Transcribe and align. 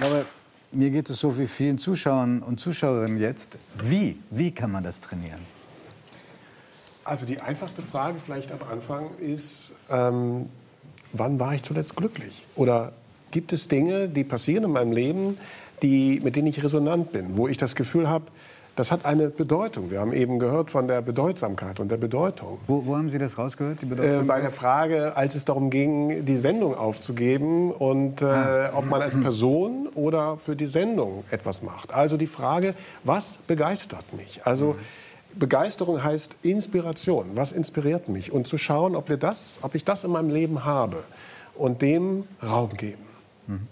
Aber 0.00 0.24
mir 0.72 0.90
geht 0.90 1.10
es 1.10 1.18
so 1.18 1.38
wie 1.38 1.46
vielen 1.46 1.78
Zuschauern 1.78 2.42
und 2.42 2.60
Zuschauerinnen 2.60 3.18
jetzt. 3.18 3.58
Wie? 3.82 4.18
Wie 4.30 4.52
kann 4.52 4.70
man 4.70 4.84
das 4.84 5.00
trainieren? 5.00 5.40
Also 7.04 7.24
die 7.24 7.40
einfachste 7.40 7.82
Frage 7.82 8.18
vielleicht 8.24 8.52
am 8.52 8.60
Anfang 8.70 9.10
ist, 9.18 9.72
ähm, 9.90 10.48
wann 11.12 11.38
war 11.38 11.54
ich 11.54 11.62
zuletzt 11.62 11.96
glücklich? 11.96 12.46
Oder 12.54 12.92
gibt 13.30 13.52
es 13.52 13.68
Dinge, 13.68 14.08
die 14.08 14.24
passieren 14.24 14.64
in 14.64 14.72
meinem 14.72 14.92
Leben, 14.92 15.36
die, 15.82 16.20
mit 16.22 16.36
denen 16.36 16.48
ich 16.48 16.62
resonant 16.62 17.12
bin, 17.12 17.36
wo 17.36 17.48
ich 17.48 17.56
das 17.56 17.74
Gefühl 17.74 18.08
habe, 18.08 18.26
das 18.76 18.92
hat 18.92 19.06
eine 19.06 19.30
Bedeutung. 19.30 19.90
Wir 19.90 20.00
haben 20.00 20.12
eben 20.12 20.38
gehört 20.38 20.70
von 20.70 20.86
der 20.86 21.00
Bedeutsamkeit 21.00 21.80
und 21.80 21.88
der 21.88 21.96
Bedeutung. 21.96 22.58
Wo, 22.66 22.84
wo 22.84 22.96
haben 22.96 23.08
Sie 23.08 23.18
das 23.18 23.38
rausgehört, 23.38 23.80
die 23.80 23.86
Bedeutsamkeit? 23.86 24.22
Äh, 24.22 24.26
bei 24.26 24.40
der 24.42 24.50
Frage, 24.50 25.16
als 25.16 25.34
es 25.34 25.46
darum 25.46 25.70
ging, 25.70 26.26
die 26.26 26.36
Sendung 26.36 26.74
aufzugeben 26.74 27.72
und 27.72 28.20
äh, 28.20 28.26
ah. 28.26 28.72
ob 28.74 28.86
man 28.86 29.00
als 29.00 29.18
Person 29.18 29.88
oder 29.94 30.36
für 30.36 30.54
die 30.54 30.66
Sendung 30.66 31.24
etwas 31.30 31.62
macht. 31.62 31.94
Also 31.94 32.18
die 32.18 32.26
Frage, 32.26 32.74
was 33.02 33.38
begeistert 33.46 34.04
mich? 34.14 34.42
Also 34.44 34.74
mhm. 34.74 35.38
Begeisterung 35.38 36.04
heißt 36.04 36.36
Inspiration. 36.42 37.30
Was 37.34 37.52
inspiriert 37.52 38.08
mich? 38.08 38.30
Und 38.30 38.46
zu 38.46 38.58
schauen, 38.58 38.94
ob, 38.94 39.08
wir 39.08 39.16
das, 39.16 39.58
ob 39.62 39.74
ich 39.74 39.86
das 39.86 40.04
in 40.04 40.10
meinem 40.10 40.28
Leben 40.28 40.66
habe 40.66 41.02
und 41.54 41.80
dem 41.80 42.24
Raum 42.42 42.74
geben. 42.74 43.04
Mhm. 43.46 43.68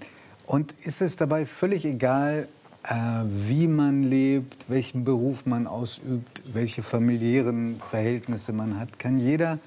Und 0.46 0.72
ist 0.82 1.02
es 1.02 1.16
dabei 1.16 1.44
völlig 1.44 1.84
egal, 1.84 2.48
wie 2.86 3.66
man 3.66 4.02
lebt, 4.02 4.68
welchen 4.68 5.04
Beruf 5.04 5.46
man 5.46 5.66
ausübt, 5.66 6.42
welche 6.52 6.82
familiären 6.82 7.80
Verhältnisse 7.88 8.52
man 8.52 8.78
hat, 8.78 8.98
kann 8.98 9.18
jeder 9.18 9.58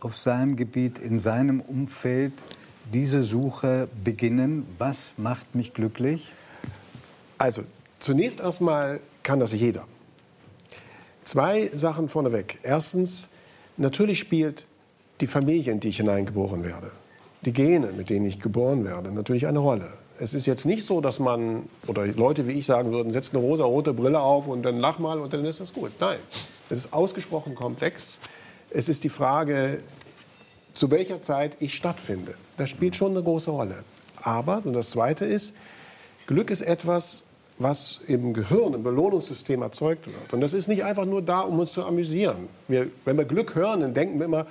auf 0.00 0.16
seinem 0.16 0.56
Gebiet, 0.56 0.98
in 0.98 1.18
seinem 1.18 1.60
Umfeld 1.60 2.34
diese 2.92 3.22
Suche 3.22 3.88
beginnen. 4.04 4.66
Was 4.78 5.12
macht 5.16 5.54
mich 5.54 5.72
glücklich? 5.72 6.32
Also 7.38 7.62
zunächst 8.00 8.40
erstmal 8.40 9.00
kann 9.22 9.40
das 9.40 9.52
jeder. 9.52 9.84
Zwei 11.24 11.68
Sachen 11.72 12.08
vorneweg. 12.08 12.58
Erstens, 12.62 13.30
natürlich 13.76 14.18
spielt 14.18 14.66
die 15.20 15.26
Familie, 15.26 15.72
in 15.72 15.80
die 15.80 15.88
ich 15.88 15.98
hineingeboren 15.98 16.64
werde, 16.64 16.90
die 17.42 17.52
Gene, 17.52 17.92
mit 17.92 18.10
denen 18.10 18.26
ich 18.26 18.40
geboren 18.40 18.84
werde, 18.84 19.10
natürlich 19.10 19.46
eine 19.46 19.58
Rolle. 19.58 19.90
Es 20.20 20.34
ist 20.34 20.46
jetzt 20.46 20.66
nicht 20.66 20.84
so, 20.84 21.00
dass 21.00 21.20
man, 21.20 21.68
oder 21.86 22.06
Leute 22.06 22.48
wie 22.48 22.52
ich 22.52 22.66
sagen 22.66 22.90
würden, 22.92 23.12
setzt 23.12 23.34
eine 23.34 23.42
rosa-rote 23.42 23.94
Brille 23.94 24.20
auf 24.20 24.46
und 24.46 24.62
dann 24.62 24.78
lach 24.78 24.98
mal 24.98 25.18
und 25.20 25.32
dann 25.32 25.44
ist 25.44 25.60
das 25.60 25.72
gut. 25.72 25.92
Nein, 26.00 26.18
es 26.70 26.78
ist 26.78 26.92
ausgesprochen 26.92 27.54
komplex. 27.54 28.20
Es 28.70 28.88
ist 28.88 29.04
die 29.04 29.08
Frage, 29.08 29.80
zu 30.74 30.90
welcher 30.90 31.20
Zeit 31.20 31.56
ich 31.60 31.74
stattfinde. 31.74 32.34
Das 32.56 32.70
spielt 32.70 32.96
schon 32.96 33.12
eine 33.12 33.22
große 33.22 33.50
Rolle. 33.50 33.84
Aber, 34.22 34.62
und 34.64 34.72
das 34.72 34.90
Zweite 34.90 35.24
ist, 35.24 35.56
Glück 36.26 36.50
ist 36.50 36.60
etwas, 36.60 37.24
was 37.58 38.02
im 38.06 38.34
Gehirn, 38.34 38.74
im 38.74 38.82
Belohnungssystem 38.82 39.62
erzeugt 39.62 40.06
wird. 40.06 40.32
Und 40.32 40.40
das 40.40 40.52
ist 40.52 40.68
nicht 40.68 40.84
einfach 40.84 41.04
nur 41.04 41.22
da, 41.22 41.40
um 41.40 41.58
uns 41.58 41.72
zu 41.72 41.84
amüsieren. 41.84 42.48
Wir, 42.68 42.88
wenn 43.04 43.16
wir 43.16 43.24
Glück 43.24 43.54
hören, 43.54 43.80
dann 43.80 43.94
denken 43.94 44.18
wir 44.18 44.26
immer, 44.26 44.46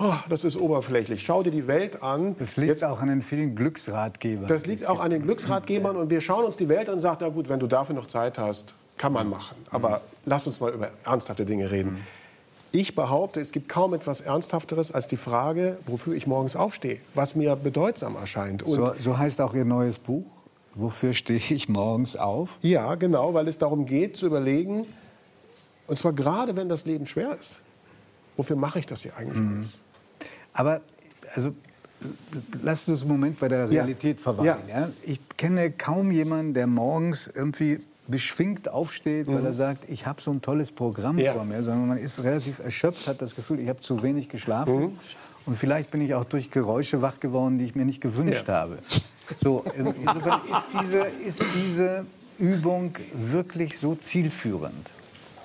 oh, 0.00 0.14
das 0.28 0.44
ist 0.44 0.56
oberflächlich. 0.56 1.22
Schau 1.22 1.42
dir 1.42 1.50
die 1.50 1.66
Welt 1.66 2.02
an. 2.02 2.34
Das 2.38 2.56
liegt 2.56 2.70
Jetzt, 2.70 2.84
auch 2.84 3.00
an 3.00 3.08
den 3.08 3.22
vielen 3.22 3.54
Glücksratgebern. 3.54 4.48
Das 4.48 4.66
liegt 4.66 4.86
auch 4.86 5.00
an 5.00 5.10
den 5.10 5.22
Glücksratgebern. 5.22 5.96
Und 5.96 6.10
wir 6.10 6.20
schauen 6.20 6.44
uns 6.44 6.56
die 6.56 6.68
Welt 6.68 6.88
an 6.88 6.94
und 6.94 7.00
sagen, 7.00 7.18
na 7.20 7.28
gut, 7.28 7.48
wenn 7.48 7.60
du 7.60 7.66
dafür 7.66 7.94
noch 7.94 8.06
Zeit 8.06 8.38
hast, 8.38 8.74
kann 8.96 9.12
man 9.12 9.28
machen. 9.28 9.56
Aber 9.70 9.90
mhm. 9.90 10.00
lass 10.24 10.46
uns 10.46 10.60
mal 10.60 10.72
über 10.72 10.88
ernsthafte 11.04 11.44
Dinge 11.44 11.70
reden. 11.70 11.92
Mhm. 11.92 12.00
Ich 12.72 12.94
behaupte, 12.94 13.40
es 13.40 13.50
gibt 13.50 13.68
kaum 13.68 13.94
etwas 13.94 14.20
Ernsthafteres 14.20 14.92
als 14.92 15.08
die 15.08 15.16
Frage, 15.16 15.78
wofür 15.86 16.14
ich 16.14 16.28
morgens 16.28 16.54
aufstehe, 16.54 17.00
was 17.14 17.34
mir 17.34 17.56
bedeutsam 17.56 18.14
erscheint. 18.14 18.62
So, 18.64 18.92
so 18.96 19.18
heißt 19.18 19.40
auch 19.40 19.54
Ihr 19.54 19.64
neues 19.64 19.98
Buch. 19.98 20.26
Wofür 20.76 21.12
stehe 21.12 21.40
ich 21.40 21.68
morgens 21.68 22.14
auf? 22.14 22.58
Ja, 22.62 22.94
genau, 22.94 23.34
weil 23.34 23.48
es 23.48 23.58
darum 23.58 23.86
geht 23.86 24.16
zu 24.16 24.26
überlegen, 24.26 24.86
und 25.88 25.96
zwar 25.96 26.12
gerade 26.12 26.54
wenn 26.54 26.68
das 26.68 26.84
Leben 26.84 27.06
schwer 27.06 27.36
ist, 27.38 27.56
wofür 28.36 28.54
mache 28.54 28.78
ich 28.78 28.86
das 28.86 29.02
hier 29.02 29.16
eigentlich 29.16 29.40
mhm. 29.40 29.56
alles? 29.56 29.80
Aber 30.52 30.80
also, 31.34 31.54
lass 32.62 32.88
uns 32.88 33.02
einen 33.02 33.10
Moment 33.10 33.38
bei 33.38 33.48
der 33.48 33.70
Realität 33.70 34.18
ja. 34.18 34.22
verweilen. 34.22 34.62
Ja. 34.68 34.88
Ich 35.02 35.20
kenne 35.36 35.70
kaum 35.70 36.10
jemanden, 36.10 36.54
der 36.54 36.66
morgens 36.66 37.30
irgendwie 37.32 37.80
beschwingt 38.08 38.68
aufsteht, 38.68 39.28
mhm. 39.28 39.34
weil 39.34 39.46
er 39.46 39.52
sagt, 39.52 39.88
ich 39.88 40.06
habe 40.06 40.20
so 40.20 40.30
ein 40.32 40.42
tolles 40.42 40.72
Programm 40.72 41.18
ja. 41.18 41.32
vor 41.32 41.44
mir, 41.44 41.62
sondern 41.62 41.88
man 41.88 41.98
ist 41.98 42.22
relativ 42.24 42.58
erschöpft, 42.58 43.06
hat 43.06 43.22
das 43.22 43.34
Gefühl, 43.34 43.60
ich 43.60 43.68
habe 43.68 43.80
zu 43.80 44.02
wenig 44.02 44.28
geschlafen. 44.28 44.80
Mhm. 44.80 44.98
Und 45.46 45.56
vielleicht 45.56 45.90
bin 45.90 46.00
ich 46.00 46.14
auch 46.14 46.24
durch 46.24 46.50
Geräusche 46.50 47.00
wach 47.02 47.18
geworden, 47.20 47.58
die 47.58 47.64
ich 47.64 47.74
mir 47.74 47.84
nicht 47.84 48.00
gewünscht 48.00 48.48
habe. 48.48 48.78
So, 49.42 49.64
insofern 49.76 50.40
ist 50.50 50.66
diese, 50.80 50.98
ist 51.24 51.44
diese 51.54 52.04
Übung 52.38 52.92
wirklich 53.14 53.78
so 53.78 53.94
zielführend? 53.94 54.90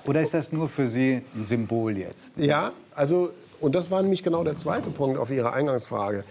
Oder 0.04 0.22
ist 0.22 0.34
das 0.34 0.52
nur 0.52 0.68
für 0.68 0.88
Sie 0.88 1.22
ein 1.34 1.44
Symbol 1.44 1.96
jetzt? 1.96 2.32
Ja, 2.36 2.72
also 2.94 3.30
und 3.60 3.74
das 3.74 3.90
war 3.90 4.02
nämlich 4.02 4.22
genau 4.22 4.44
der 4.44 4.56
zweite 4.56 4.90
Punkt 4.90 5.18
auf 5.18 5.30
Ihre 5.30 5.52
Eingangsfrage. 5.52 6.24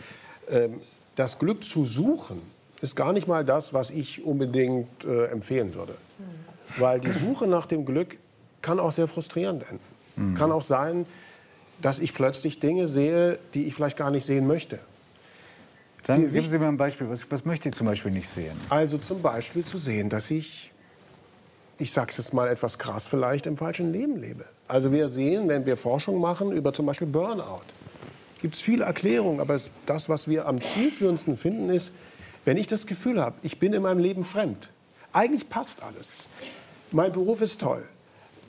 Ähm, 0.49 0.79
das 1.15 1.39
Glück 1.39 1.63
zu 1.63 1.85
suchen 1.85 2.41
ist 2.81 2.95
gar 2.95 3.13
nicht 3.13 3.27
mal 3.27 3.45
das, 3.45 3.73
was 3.73 3.89
ich 3.89 4.23
unbedingt 4.23 5.05
äh, 5.05 5.27
empfehlen 5.27 5.73
würde. 5.73 5.93
Mhm. 5.93 6.81
Weil 6.81 6.99
die 6.99 7.11
Suche 7.11 7.47
nach 7.47 7.65
dem 7.65 7.85
Glück 7.85 8.17
kann 8.61 8.79
auch 8.79 8.91
sehr 8.91 9.07
frustrierend 9.07 9.63
enden. 9.69 9.83
Mhm. 10.15 10.35
Kann 10.35 10.51
auch 10.51 10.61
sein, 10.61 11.05
dass 11.81 11.99
ich 11.99 12.13
plötzlich 12.13 12.59
Dinge 12.59 12.87
sehe, 12.87 13.39
die 13.53 13.65
ich 13.65 13.75
vielleicht 13.75 13.97
gar 13.97 14.11
nicht 14.11 14.25
sehen 14.25 14.47
möchte. 14.47 14.79
Dann 16.05 16.31
geben 16.31 16.47
Sie 16.47 16.59
mir 16.59 16.67
ein 16.67 16.77
Beispiel. 16.77 17.09
Was, 17.09 17.29
was 17.31 17.45
möchte 17.45 17.69
ich 17.69 17.75
zum 17.75 17.87
Beispiel 17.87 18.11
nicht 18.11 18.29
sehen? 18.29 18.55
Also 18.69 18.97
zum 18.97 19.21
Beispiel 19.21 19.65
zu 19.65 19.77
sehen, 19.77 20.09
dass 20.09 20.29
ich, 20.29 20.71
ich 21.77 21.91
sage 21.91 22.11
es 22.11 22.17
jetzt 22.17 22.33
mal 22.33 22.47
etwas 22.47 22.79
krass 22.79 23.05
vielleicht, 23.05 23.45
im 23.45 23.57
falschen 23.57 23.91
Leben 23.91 24.17
lebe. 24.17 24.45
Also 24.67 24.91
wir 24.91 25.07
sehen, 25.07 25.47
wenn 25.47 25.65
wir 25.65 25.77
Forschung 25.77 26.19
machen 26.19 26.51
über 26.51 26.73
zum 26.73 26.85
Beispiel 26.85 27.07
Burnout, 27.07 27.61
gibt 28.41 28.55
es 28.55 28.61
viele 28.61 28.85
Erklärungen, 28.85 29.39
aber 29.39 29.59
das, 29.85 30.09
was 30.09 30.27
wir 30.27 30.47
am 30.47 30.61
zielführendsten 30.61 31.37
finden, 31.37 31.69
ist, 31.69 31.93
wenn 32.45 32.57
ich 32.57 32.67
das 32.67 32.85
Gefühl 32.85 33.21
habe, 33.21 33.35
ich 33.41 33.59
bin 33.59 33.73
in 33.73 33.81
meinem 33.81 33.99
Leben 33.99 34.23
fremd. 34.23 34.69
Eigentlich 35.11 35.49
passt 35.49 35.81
alles. 35.81 36.13
Mein 36.91 37.11
Beruf 37.11 37.41
ist 37.41 37.61
toll. 37.61 37.83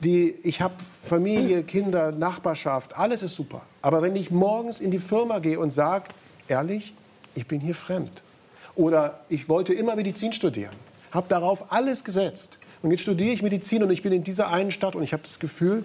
Die, 0.05 0.35
ich 0.43 0.61
habe 0.61 0.75
Familie, 1.05 1.63
Kinder, 1.63 2.13
Nachbarschaft, 2.13 2.97
alles 2.99 3.23
ist 3.23 3.35
super. 3.35 3.63
Aber 3.81 4.03
wenn 4.03 4.15
ich 4.15 4.31
morgens 4.31 4.81
in 4.81 4.91
die 4.91 4.99
Firma 4.99 5.39
gehe 5.39 5.59
und 5.59 5.71
sage, 5.71 6.11
ehrlich, 6.49 6.95
ich 7.35 7.47
bin 7.47 7.61
hier 7.61 7.75
fremd. 7.75 8.23
Oder 8.75 9.21
ich 9.31 9.49
wollte 9.49 9.73
immer 9.73 9.97
Medizin 9.97 10.35
studieren, 10.35 10.75
habe 11.11 11.27
darauf 11.29 11.73
alles 11.73 12.05
gesetzt. 12.05 12.59
Und 12.83 12.91
jetzt 12.91 13.03
studiere 13.03 13.33
ich 13.33 13.43
Medizin 13.43 13.83
und 13.83 13.91
ich 13.91 14.03
bin 14.03 14.13
in 14.13 14.23
dieser 14.23 14.51
einen 14.51 14.71
Stadt 14.71 14.97
und 14.97 15.03
ich 15.03 15.13
habe 15.13 15.23
das 15.23 15.39
Gefühl, 15.39 15.85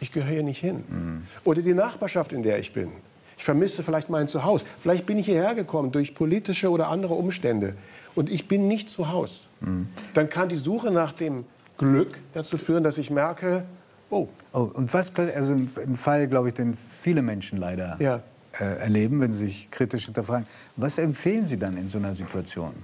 ich 0.00 0.12
gehöre 0.12 0.32
hier 0.32 0.42
nicht 0.42 0.60
hin. 0.60 0.84
Mhm. 0.88 1.22
Oder 1.44 1.62
die 1.62 1.74
Nachbarschaft, 1.74 2.32
in 2.32 2.42
der 2.42 2.58
ich 2.58 2.72
bin. 2.72 2.90
Ich 3.36 3.44
vermisse 3.44 3.82
vielleicht 3.82 4.10
mein 4.10 4.28
Zuhause. 4.28 4.64
Vielleicht 4.80 5.06
bin 5.06 5.16
ich 5.16 5.26
hierher 5.26 5.54
gekommen 5.54 5.92
durch 5.92 6.14
politische 6.14 6.70
oder 6.70 6.88
andere 6.88 7.14
Umstände 7.14 7.74
und 8.14 8.30
ich 8.30 8.48
bin 8.48 8.68
nicht 8.68 8.90
zu 8.90 9.10
Hause. 9.10 9.48
Mhm. 9.60 9.88
Dann 10.14 10.28
kann 10.28 10.48
die 10.48 10.56
Suche 10.56 10.90
nach 10.90 11.12
dem 11.12 11.44
Glück 11.78 12.20
dazu 12.34 12.58
führen, 12.58 12.84
dass 12.84 12.98
ich 12.98 13.10
merke, 13.10 13.64
oh. 14.10 14.28
oh 14.52 14.70
und 14.74 14.92
was, 14.92 15.14
also 15.16 15.54
ein 15.54 15.96
Fall, 15.96 16.28
glaube 16.28 16.48
ich, 16.48 16.54
den 16.54 16.74
viele 16.74 17.22
Menschen 17.22 17.58
leider 17.58 17.96
ja. 17.98 18.20
äh, 18.58 18.80
erleben, 18.80 19.20
wenn 19.20 19.32
sie 19.32 19.46
sich 19.46 19.70
kritisch 19.70 20.04
hinterfragen. 20.04 20.46
Was 20.76 20.98
empfehlen 20.98 21.46
Sie 21.46 21.58
dann 21.58 21.78
in 21.78 21.88
so 21.88 21.96
einer 21.96 22.12
Situation? 22.12 22.74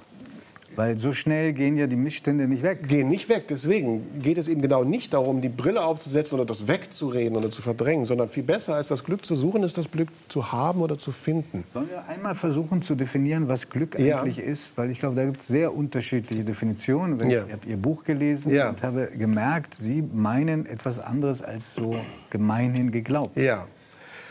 Weil 0.77 0.99
so 0.99 1.13
schnell 1.13 1.55
gehen 1.55 1.77
ja 1.77 1.87
die 1.87 1.97
Missstände 1.97 2.47
nicht 2.47 2.63
weg. 2.63 2.87
Gehen 2.87 3.09
nicht 3.09 3.29
weg. 3.29 3.49
Deswegen 3.49 4.21
geht 4.21 4.37
es 4.37 4.47
eben 4.47 4.61
genau 4.61 4.85
nicht 4.85 5.15
darum, 5.15 5.41
die 5.41 5.49
Brille 5.49 5.83
aufzusetzen 5.83 6.39
oder 6.39 6.45
das 6.45 6.69
wegzureden 6.69 7.37
oder 7.37 7.51
zu 7.51 7.63
verdrängen, 7.63 8.05
sondern 8.05 8.29
viel 8.29 8.43
besser 8.43 8.75
als 8.75 8.89
das 8.89 9.03
Glück 9.03 9.25
zu 9.25 9.35
suchen, 9.35 9.63
ist 9.63 9.79
das 9.79 9.91
Glück 9.91 10.09
zu 10.29 10.53
haben 10.53 10.83
oder 10.83 10.99
zu 10.99 11.13
finden. 11.13 11.65
Sollen 11.73 11.89
wir 11.89 12.07
einmal 12.07 12.35
versuchen 12.35 12.83
zu 12.83 12.95
definieren, 12.95 13.49
was 13.49 13.71
Glück 13.71 13.97
eigentlich 13.97 14.37
ja. 14.37 14.45
ist? 14.45 14.77
Weil 14.77 14.91
ich 14.91 15.01
glaube, 15.01 15.17
da 15.17 15.25
gibt 15.25 15.41
es 15.41 15.49
sehr 15.49 15.75
unterschiedliche 15.75 16.45
Definitionen. 16.45 17.19
Ja. 17.31 17.47
Ich 17.47 17.53
habe 17.53 17.67
Ihr 17.67 17.77
Buch 17.79 18.05
gelesen 18.05 18.53
ja. 18.53 18.69
und 18.69 18.83
habe 18.83 19.11
gemerkt, 19.17 19.75
Sie 19.75 20.03
meinen 20.03 20.67
etwas 20.67 20.99
anderes 20.99 21.41
als 21.41 21.75
so 21.75 21.97
gemeinhin 22.31 22.91
geglaubt. 22.91 23.37
Ja. 23.37 23.67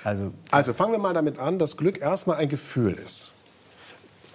Also, 0.04 0.32
also 0.52 0.74
fangen 0.74 0.92
wir 0.92 1.00
mal 1.00 1.14
damit 1.16 1.40
an, 1.40 1.58
dass 1.58 1.78
Glück 1.78 2.00
erstmal 2.00 2.38
ein 2.38 2.50
Gefühl 2.50 2.94
ist. 2.94 3.35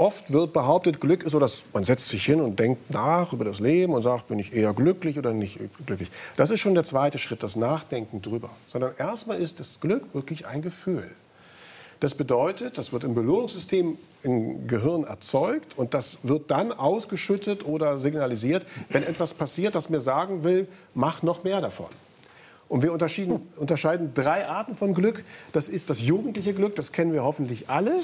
Oft 0.00 0.32
wird 0.32 0.55
behauptet, 0.55 0.99
Glück 0.99 1.25
ist 1.25 1.32
so, 1.32 1.38
dass 1.38 1.64
man 1.75 1.85
setzt 1.85 2.08
sich 2.08 2.25
hin 2.25 2.41
und 2.41 2.58
denkt 2.58 2.91
nach 2.91 3.35
über 3.35 3.44
das 3.44 3.61
Leben 3.61 3.93
und 3.93 4.00
sagt, 4.00 4.29
bin 4.29 4.38
ich 4.38 4.55
eher 4.55 4.73
glücklich 4.73 5.19
oder 5.19 5.35
nicht 5.35 5.58
glücklich. 5.85 6.11
Das 6.38 6.50
ist 6.50 6.61
schon 6.61 6.73
der 6.73 6.85
zweite 6.85 7.19
Schritt, 7.19 7.43
das 7.43 7.55
Nachdenken 7.55 8.23
drüber. 8.23 8.49
Sondern 8.64 8.93
erstmal 8.97 9.38
ist 9.38 9.61
das 9.61 9.79
Glück 9.79 10.14
wirklich 10.14 10.47
ein 10.47 10.62
Gefühl. 10.62 11.05
Das 12.00 12.14
bedeutet, 12.14 12.79
das 12.79 12.94
wird 12.94 13.05
im 13.05 13.14
Belohnungssystem 13.14 13.99
im 14.23 14.67
Gehirn 14.67 15.05
erzeugt 15.05 15.76
und 15.76 15.93
das 15.93 16.20
wird 16.23 16.50
dann 16.50 16.73
ausgeschüttet 16.73 17.67
oder 17.67 17.99
signalisiert, 17.99 18.64
wenn 18.88 19.02
etwas 19.02 19.35
passiert, 19.35 19.75
das 19.75 19.91
mir 19.91 20.00
sagen 20.00 20.44
will, 20.44 20.67
mach 20.94 21.23
noch 21.23 21.44
mehr 21.44 21.61
davon. 21.61 21.91
Und 22.69 22.82
wir 22.82 22.91
unterscheiden, 22.91 24.14
drei 24.14 24.49
Arten 24.49 24.75
von 24.75 24.94
Glück. 24.94 25.25
Das 25.52 25.69
ist 25.69 25.91
das 25.91 26.00
jugendliche 26.00 26.55
Glück, 26.55 26.75
das 26.75 26.91
kennen 26.91 27.12
wir 27.12 27.23
hoffentlich 27.23 27.69
alle 27.69 28.00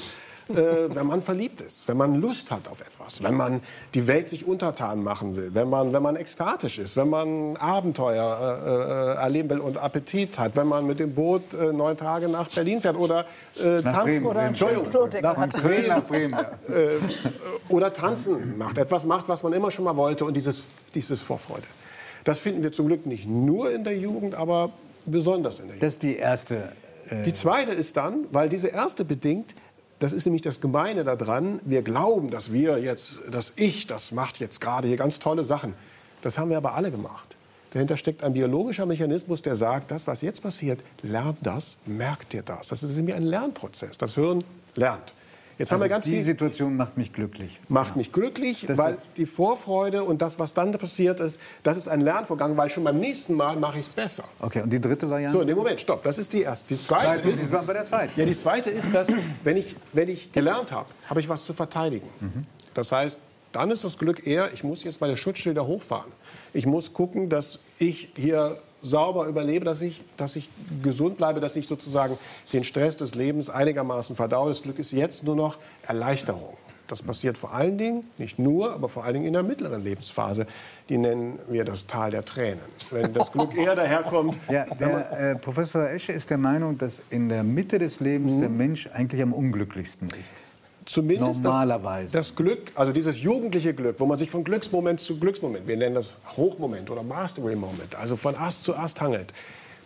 äh, 0.49 0.95
wenn 0.95 1.07
man 1.07 1.21
verliebt 1.21 1.61
ist, 1.61 1.87
wenn 1.87 1.97
man 1.97 2.15
Lust 2.15 2.51
hat 2.51 2.67
auf 2.69 2.81
etwas, 2.81 3.21
wenn 3.23 3.35
man 3.35 3.61
die 3.93 4.07
Welt 4.07 4.29
sich 4.29 4.47
untertan 4.47 5.03
machen 5.03 5.35
will, 5.35 5.53
wenn 5.53 5.69
man, 5.69 5.93
wenn 5.93 6.03
man 6.03 6.15
ekstatisch 6.15 6.79
ist, 6.79 6.95
wenn 6.95 7.09
man 7.09 7.57
Abenteuer 7.57 8.63
äh, 8.65 9.17
äh 9.17 9.21
erleben 9.21 9.49
will 9.49 9.59
und 9.59 9.77
Appetit 9.77 10.39
hat, 10.39 10.55
wenn 10.55 10.67
man 10.67 10.85
mit 10.85 10.99
dem 10.99 11.13
Boot 11.13 11.53
äh, 11.53 11.73
neun 11.73 11.97
Tage 11.97 12.29
nach 12.29 12.47
Berlin 12.49 12.81
fährt 12.81 12.97
oder 12.97 13.25
äh, 13.55 13.81
tanzen 13.81 14.25
oder 14.25 14.41
Entschuldigung, 14.41 15.09
nach 15.21 15.49
Bremen, 15.49 15.87
nach 15.87 16.03
Bremen 16.03 16.33
ja. 16.33 16.73
Äh, 16.73 16.99
oder 17.69 17.91
tanzen 17.91 18.57
macht, 18.57 18.77
etwas 18.77 19.05
macht, 19.05 19.27
was 19.27 19.43
man 19.43 19.53
immer 19.53 19.71
schon 19.71 19.85
mal 19.85 19.97
wollte 19.97 20.25
und 20.25 20.35
dieses, 20.35 20.63
dieses 20.93 21.21
Vorfreude. 21.21 21.67
Das 22.23 22.39
finden 22.39 22.63
wir 22.63 22.71
zum 22.71 22.87
Glück 22.87 23.05
nicht 23.05 23.27
nur 23.27 23.71
in 23.71 23.83
der 23.83 23.97
Jugend, 23.97 24.35
aber 24.35 24.71
besonders 25.05 25.59
in 25.59 25.67
der 25.67 25.75
Jugend. 25.75 25.83
Das 25.83 25.93
ist 25.93 26.03
die 26.03 26.17
erste. 26.17 26.69
Die 27.25 27.31
zweite 27.33 27.71
ist 27.71 27.95
dann, 27.95 28.25
weil 28.31 28.49
diese 28.49 28.67
erste 28.67 29.05
bedingt, 29.05 29.55
das 29.99 30.13
ist 30.13 30.25
nämlich 30.25 30.41
das 30.41 30.61
Gemeine 30.61 31.03
daran. 31.03 31.59
Wir 31.65 31.81
glauben, 31.81 32.29
dass 32.29 32.53
wir 32.53 32.79
jetzt, 32.79 33.21
das 33.31 33.53
Ich, 33.55 33.87
das 33.87 34.11
macht 34.11 34.39
jetzt 34.39 34.61
gerade 34.61 34.87
hier 34.87 34.97
ganz 34.97 35.19
tolle 35.19 35.43
Sachen. 35.43 35.73
Das 36.21 36.37
haben 36.37 36.49
wir 36.49 36.57
aber 36.57 36.75
alle 36.75 36.91
gemacht. 36.91 37.35
Dahinter 37.71 37.97
steckt 37.97 38.23
ein 38.23 38.33
biologischer 38.33 38.85
Mechanismus, 38.85 39.41
der 39.41 39.55
sagt, 39.55 39.91
das, 39.91 40.07
was 40.07 40.21
jetzt 40.21 40.41
passiert, 40.41 40.83
lernt 41.01 41.39
das, 41.43 41.77
merkt 41.85 42.33
dir 42.33 42.41
das. 42.41 42.69
Das 42.69 42.81
ist 42.81 42.95
nämlich 42.95 43.15
ein 43.15 43.23
Lernprozess. 43.23 43.97
Das 43.97 44.15
Hirn 44.15 44.43
lernt. 44.75 45.13
Jetzt 45.57 45.71
also 45.71 45.81
haben 45.81 45.89
wir 45.89 45.89
ganz 45.89 46.05
die 46.05 46.21
Situation 46.21 46.75
macht 46.77 46.97
mich 46.97 47.11
glücklich. 47.11 47.59
Macht 47.67 47.95
mich 47.95 48.11
glücklich, 48.11 48.65
das 48.67 48.77
weil 48.77 48.97
die 49.15 49.25
Vorfreude 49.25 50.03
und 50.03 50.21
das, 50.21 50.37
was 50.37 50.53
dann 50.53 50.71
passiert 50.73 51.19
ist, 51.19 51.39
das 51.63 51.77
ist 51.77 51.87
ein 51.87 52.01
Lernvorgang, 52.01 52.55
weil 52.57 52.69
schon 52.69 52.83
beim 52.83 52.99
nächsten 52.99 53.33
Mal 53.33 53.55
mache 53.55 53.79
ich 53.79 53.87
es 53.87 53.89
besser. 53.89 54.23
Okay, 54.39 54.61
und 54.61 54.71
die 54.71 54.79
dritte 54.79 55.09
Variante? 55.09 55.35
So, 55.35 55.41
in 55.41 55.47
dem 55.47 55.57
Moment, 55.57 55.81
stopp, 55.81 56.03
das 56.03 56.19
ist 56.19 56.31
die 56.33 56.41
erste. 56.41 56.75
Die 56.75 56.79
zweite 56.79 57.21
Zweite, 57.23 57.29
ist, 57.29 57.51
bei 57.51 57.73
der 57.73 57.85
zweiten. 57.85 58.19
Ja, 58.19 58.25
die 58.25 58.35
zweite 58.35 58.69
ist, 58.69 58.93
dass 58.93 59.07
wenn 59.43 59.57
ich, 59.57 59.75
wenn 59.93 60.09
ich 60.09 60.31
gelernt 60.31 60.71
habe, 60.71 60.89
habe 61.09 61.21
ich 61.21 61.29
was 61.29 61.45
zu 61.45 61.53
verteidigen. 61.53 62.07
Mhm. 62.19 62.45
Das 62.75 62.91
heißt, 62.91 63.19
dann 63.51 63.71
ist 63.71 63.83
das 63.83 63.97
Glück 63.97 64.27
eher, 64.27 64.53
ich 64.53 64.63
muss 64.63 64.83
jetzt 64.83 65.01
meine 65.01 65.17
Schutzschilder 65.17 65.65
hochfahren. 65.65 66.11
Ich 66.53 66.67
muss 66.67 66.93
gucken, 66.93 67.29
dass 67.29 67.59
ich 67.79 68.11
hier 68.15 68.57
sauber 68.81 69.25
überlebe, 69.27 69.65
dass 69.65 69.81
ich, 69.81 70.01
dass 70.17 70.35
ich 70.35 70.49
gesund 70.81 71.17
bleibe, 71.17 71.39
dass 71.39 71.55
ich 71.55 71.67
sozusagen 71.67 72.17
den 72.53 72.63
Stress 72.63 72.97
des 72.97 73.15
Lebens 73.15 73.49
einigermaßen 73.49 74.15
verdaue. 74.15 74.49
Das 74.49 74.63
Glück 74.63 74.79
ist 74.79 74.91
jetzt 74.91 75.23
nur 75.23 75.35
noch 75.35 75.57
Erleichterung. 75.83 76.55
Das 76.87 77.03
passiert 77.03 77.37
vor 77.37 77.53
allen 77.53 77.77
Dingen, 77.77 78.05
nicht 78.17 78.39
nur, 78.39 78.73
aber 78.73 78.87
vor 78.87 79.03
allen 79.03 79.15
Dingen 79.15 79.25
in 79.25 79.33
der 79.33 79.43
mittleren 79.43 79.83
Lebensphase. 79.83 80.47
Die 80.87 80.97
nennen 80.97 81.37
wir 81.49 81.65
das 81.65 81.85
Tal 81.85 82.11
der 82.11 82.23
Tränen. 82.23 82.61
Wenn 82.91 83.13
das 83.13 83.31
Glück 83.31 83.55
eher 83.55 83.75
daherkommt. 83.75 84.37
Ja, 84.49 84.63
der 84.63 85.31
äh, 85.31 85.35
Professor 85.35 85.89
Esche 85.89 86.13
ist 86.13 86.29
der 86.29 86.37
Meinung, 86.37 86.77
dass 86.77 87.01
in 87.09 87.27
der 87.27 87.43
Mitte 87.43 87.77
des 87.77 87.99
Lebens 87.99 88.35
mhm. 88.35 88.41
der 88.41 88.49
Mensch 88.49 88.89
eigentlich 88.93 89.21
am 89.21 89.33
unglücklichsten 89.33 90.07
ist 90.07 90.33
zumindest 90.87 91.43
Normalerweise. 91.43 92.13
Das, 92.13 92.29
das, 92.29 92.35
Glück, 92.35 92.71
also 92.75 92.91
dieses 92.91 93.21
jugendliche 93.21 93.73
Glück, 93.73 93.99
wo 93.99 94.05
man 94.05 94.17
sich 94.17 94.31
von 94.31 94.43
Glücksmoment 94.43 94.99
zu 94.99 95.19
Glücksmoment, 95.19 95.67
wir 95.67 95.77
nennen 95.77 95.95
das 95.95 96.17
Hochmoment 96.35 96.89
oder 96.89 97.03
Mastery 97.03 97.55
Moment, 97.55 97.95
also 97.95 98.15
von 98.15 98.35
Ast 98.35 98.63
zu 98.63 98.75
Ast 98.75 99.01
hangelt, 99.01 99.33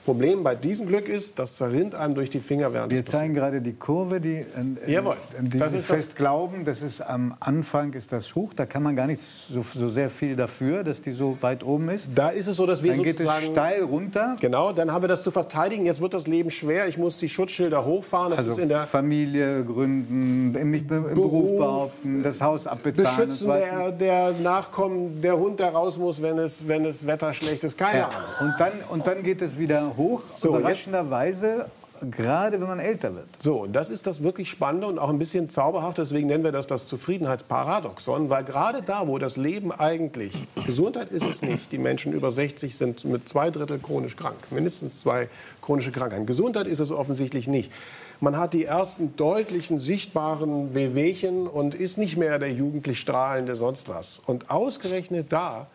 Problem 0.05 0.43
bei 0.43 0.55
diesem 0.55 0.87
Glück 0.87 1.07
ist, 1.07 1.37
das 1.37 1.55
zerrinnt 1.55 1.93
einem 1.93 2.15
durch 2.15 2.31
die 2.31 2.39
Finger 2.39 2.73
während 2.73 2.91
Wir 2.91 3.05
zeigen 3.05 3.35
gerade 3.35 3.61
die 3.61 3.73
Kurve, 3.73 4.19
die, 4.19 4.43
an, 4.55 4.77
Jawohl. 4.87 5.15
an 5.37 5.49
die 5.49 5.59
das 5.59 5.73
Sie 5.73 5.81
fest 5.81 6.09
das 6.09 6.15
glauben, 6.15 6.65
das 6.65 6.81
ist 6.81 7.01
am 7.01 7.35
Anfang 7.39 7.93
ist 7.93 8.11
das 8.11 8.33
hoch, 8.33 8.53
da 8.55 8.65
kann 8.65 8.81
man 8.81 8.95
gar 8.95 9.05
nicht 9.05 9.21
so, 9.21 9.63
so, 9.63 9.89
sehr 9.89 10.09
viel 10.09 10.35
dafür, 10.35 10.83
dass 10.83 11.03
die 11.03 11.11
so 11.11 11.37
weit 11.41 11.63
oben 11.63 11.89
ist. 11.89 12.09
Da 12.15 12.29
ist 12.29 12.47
es 12.47 12.55
so, 12.55 12.65
dass 12.65 12.81
wir 12.81 12.93
dann 12.93 13.03
geht 13.03 13.19
es 13.19 13.31
steil 13.45 13.83
runter. 13.83 14.35
Genau, 14.39 14.71
dann 14.71 14.91
haben 14.91 15.03
wir 15.03 15.07
das 15.07 15.21
zu 15.21 15.29
verteidigen, 15.29 15.85
jetzt 15.85 16.01
wird 16.01 16.15
das 16.15 16.25
Leben 16.25 16.49
schwer, 16.49 16.87
ich 16.87 16.97
muss 16.97 17.17
die 17.17 17.29
Schutzschilder 17.29 17.85
hochfahren. 17.85 18.31
Das 18.31 18.39
also 18.39 18.51
ist 18.53 18.57
in 18.57 18.69
der 18.69 18.87
Familie 18.87 19.63
gründen, 19.63 20.51
mich 20.71 20.81
im 20.81 20.87
Beruf, 20.87 21.13
Beruf 21.13 21.57
behaupten, 21.59 22.23
das 22.23 22.41
Haus 22.41 22.65
abbezahlen. 22.65 23.29
Beschützen 23.29 23.49
der, 23.49 23.91
der 23.91 24.31
Nachkommen, 24.31 25.21
der 25.21 25.37
Hund, 25.37 25.59
der 25.59 25.69
raus 25.69 25.99
muss, 25.99 26.21
wenn 26.23 26.39
es, 26.39 26.67
wenn 26.67 26.85
es 26.85 27.05
Wetter 27.05 27.33
schlecht 27.35 27.63
ist, 27.63 27.77
keine 27.77 27.99
ja. 27.99 28.05
Ahnung. 28.07 28.51
Und 28.51 28.59
dann, 28.59 28.71
und 28.89 29.05
dann 29.05 29.21
geht 29.21 29.41
es 29.43 29.59
wieder 29.59 29.90
hoch. 29.97 30.21
So, 30.35 30.49
überraschenderweise 30.49 31.67
gerade 32.09 32.59
wenn 32.59 32.67
man 32.67 32.79
älter 32.79 33.13
wird. 33.13 33.27
So, 33.37 33.61
und 33.61 33.73
das 33.73 33.89
ist 33.89 34.07
das 34.07 34.23
wirklich 34.23 34.49
Spannende 34.49 34.87
und 34.87 34.97
auch 34.97 35.09
ein 35.09 35.19
bisschen 35.19 35.49
zauberhaft. 35.49 35.97
Deswegen 35.97 36.27
nennen 36.27 36.43
wir 36.43 36.51
das 36.51 36.67
das 36.67 36.87
Zufriedenheitsparadoxon, 36.87 38.29
weil 38.29 38.43
gerade 38.43 38.81
da, 38.81 39.07
wo 39.07 39.17
das 39.17 39.37
Leben 39.37 39.71
eigentlich, 39.71 40.33
Gesundheit 40.65 41.11
ist 41.11 41.27
es 41.27 41.41
nicht, 41.41 41.71
die 41.71 41.77
Menschen 41.77 42.13
über 42.13 42.31
60 42.31 42.75
sind 42.75 43.05
mit 43.05 43.29
zwei 43.29 43.51
Drittel 43.51 43.79
chronisch 43.79 44.15
krank, 44.15 44.37
mindestens 44.49 45.01
zwei 45.01 45.29
chronische 45.61 45.91
Krankheiten. 45.91 46.25
Gesundheit 46.25 46.67
ist 46.67 46.79
es 46.79 46.91
offensichtlich 46.91 47.47
nicht. 47.47 47.71
Man 48.19 48.37
hat 48.37 48.53
die 48.53 48.65
ersten 48.65 49.15
deutlichen, 49.15 49.79
sichtbaren 49.79 50.73
Wehwehchen 50.75 51.47
und 51.47 51.75
ist 51.75 51.97
nicht 51.97 52.17
mehr 52.17 52.39
der 52.39 52.51
jugendlich 52.51 52.99
strahlende 52.99 53.55
sonst 53.55 53.89
was. 53.89 54.19
Und 54.19 54.49
ausgerechnet 54.49 55.31
da 55.31 55.67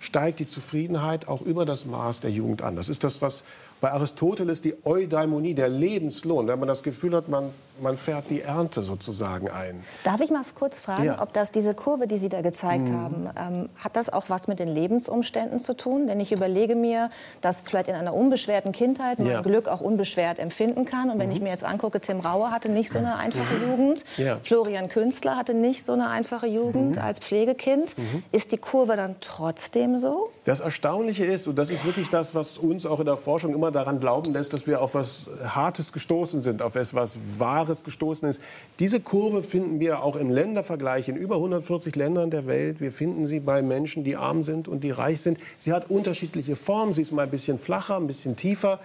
steigt 0.00 0.40
die 0.40 0.46
Zufriedenheit 0.46 1.28
auch 1.28 1.42
über 1.42 1.64
das 1.64 1.86
Maß 1.86 2.20
der 2.20 2.30
Jugend 2.30 2.62
an. 2.62 2.76
Das 2.76 2.88
ist 2.88 3.04
das, 3.04 3.22
was 3.22 3.44
bei 3.80 3.90
Aristoteles 3.92 4.62
die 4.62 4.74
Eudaimonie, 4.84 5.54
der 5.54 5.68
Lebenslohn, 5.68 6.48
wenn 6.48 6.58
man 6.58 6.68
das 6.68 6.82
Gefühl 6.82 7.14
hat, 7.14 7.28
man, 7.28 7.50
man 7.80 7.96
fährt 7.96 8.30
die 8.30 8.42
Ernte 8.42 8.82
sozusagen 8.82 9.50
ein. 9.50 9.82
Darf 10.04 10.20
ich 10.20 10.30
mal 10.30 10.42
kurz 10.54 10.78
fragen, 10.78 11.04
ja. 11.04 11.22
ob 11.22 11.32
das 11.32 11.52
diese 11.52 11.74
Kurve, 11.74 12.06
die 12.06 12.18
Sie 12.18 12.28
da 12.28 12.42
gezeigt 12.42 12.88
mhm. 12.88 12.96
haben, 12.96 13.30
ähm, 13.38 13.68
hat 13.76 13.96
das 13.96 14.08
auch 14.08 14.24
was 14.28 14.48
mit 14.48 14.58
den 14.58 14.68
Lebensumständen 14.68 15.58
zu 15.58 15.74
tun? 15.74 16.06
Denn 16.06 16.20
ich 16.20 16.32
überlege 16.32 16.74
mir, 16.74 17.10
dass 17.40 17.60
vielleicht 17.60 17.88
in 17.88 17.94
einer 17.94 18.14
unbeschwerten 18.14 18.72
Kindheit 18.72 19.18
man 19.18 19.28
ja. 19.28 19.40
Glück 19.42 19.68
auch 19.68 19.80
unbeschwert 19.80 20.38
empfinden 20.38 20.84
kann. 20.84 21.10
Und 21.10 21.18
wenn 21.18 21.28
mhm. 21.28 21.36
ich 21.36 21.40
mir 21.40 21.50
jetzt 21.50 21.64
angucke, 21.64 22.00
Tim 22.00 22.20
Rauer 22.20 22.50
hatte 22.50 22.70
nicht 22.70 22.90
so 22.90 22.98
eine 22.98 23.16
einfache 23.16 23.54
mhm. 23.54 23.70
Jugend, 23.70 24.04
ja. 24.16 24.38
Florian 24.42 24.88
Künstler 24.88 25.36
hatte 25.36 25.54
nicht 25.54 25.84
so 25.84 25.92
eine 25.92 26.08
einfache 26.08 26.46
Jugend 26.46 26.96
mhm. 26.96 27.02
als 27.02 27.18
Pflegekind. 27.18 27.96
Mhm. 27.98 28.22
Ist 28.32 28.52
die 28.52 28.58
Kurve 28.58 28.96
dann 28.96 29.16
trotzdem 29.20 29.98
so? 29.98 30.30
Das 30.44 30.60
Erstaunliche 30.60 31.24
ist, 31.24 31.46
und 31.46 31.56
das 31.56 31.70
ist 31.70 31.84
wirklich 31.84 32.08
das, 32.08 32.34
was 32.34 32.58
uns 32.58 32.86
auch 32.86 33.00
in 33.00 33.06
der 33.06 33.16
Forschung 33.16 33.54
immer 33.54 33.70
daran 33.70 34.00
glauben 34.00 34.32
lässt, 34.32 34.52
dass 34.52 34.66
wir 34.66 34.80
auf 34.80 34.94
was 34.94 35.28
Hartes 35.44 35.92
gestoßen 35.92 36.40
sind, 36.40 36.62
auf 36.62 36.74
etwas 36.76 37.18
Wahres 37.38 37.65
gestoßen 37.84 38.28
ist. 38.28 38.40
Diese 38.78 39.00
Kurve 39.00 39.42
finden 39.42 39.80
wir 39.80 40.02
auch 40.02 40.16
im 40.16 40.30
Ländervergleich 40.30 41.08
in 41.08 41.16
über 41.16 41.36
140 41.36 41.94
Ländern 41.96 42.30
der 42.30 42.46
Welt. 42.46 42.80
Wir 42.80 42.92
finden 42.92 43.26
sie 43.26 43.40
bei 43.40 43.62
Menschen, 43.62 44.04
die 44.04 44.16
arm 44.16 44.42
sind 44.42 44.68
und 44.68 44.84
die 44.84 44.90
reich 44.90 45.20
sind. 45.20 45.38
Sie 45.58 45.72
hat 45.72 45.90
unterschiedliche 45.90 46.56
Formen. 46.56 46.92
Sie 46.92 47.02
ist 47.02 47.12
mal 47.12 47.22
ein 47.22 47.30
bisschen 47.30 47.58
flacher, 47.58 47.96
ein 47.96 48.06
bisschen 48.06 48.36
tiefer. 48.36 48.80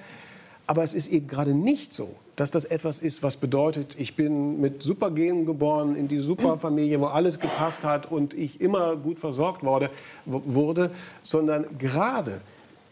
Aber 0.67 0.83
es 0.83 0.93
ist 0.93 1.07
eben 1.07 1.27
gerade 1.27 1.53
nicht 1.53 1.93
so, 1.93 2.15
dass 2.35 2.49
das 2.49 2.65
etwas 2.65 2.99
ist, 2.99 3.23
was 3.23 3.37
bedeutet, 3.37 3.95
ich 3.97 4.15
bin 4.15 4.61
mit 4.61 4.81
Supergenen 4.81 5.45
geboren, 5.45 5.95
in 5.95 6.07
die 6.07 6.19
Superfamilie, 6.19 6.99
wo 6.99 7.07
alles 7.07 7.39
gepasst 7.39 7.83
hat 7.83 8.11
und 8.11 8.33
ich 8.33 8.61
immer 8.61 8.95
gut 8.95 9.19
versorgt 9.19 9.63
wurde, 9.63 9.89
wurde 10.25 10.91
sondern 11.23 11.77
gerade 11.77 12.41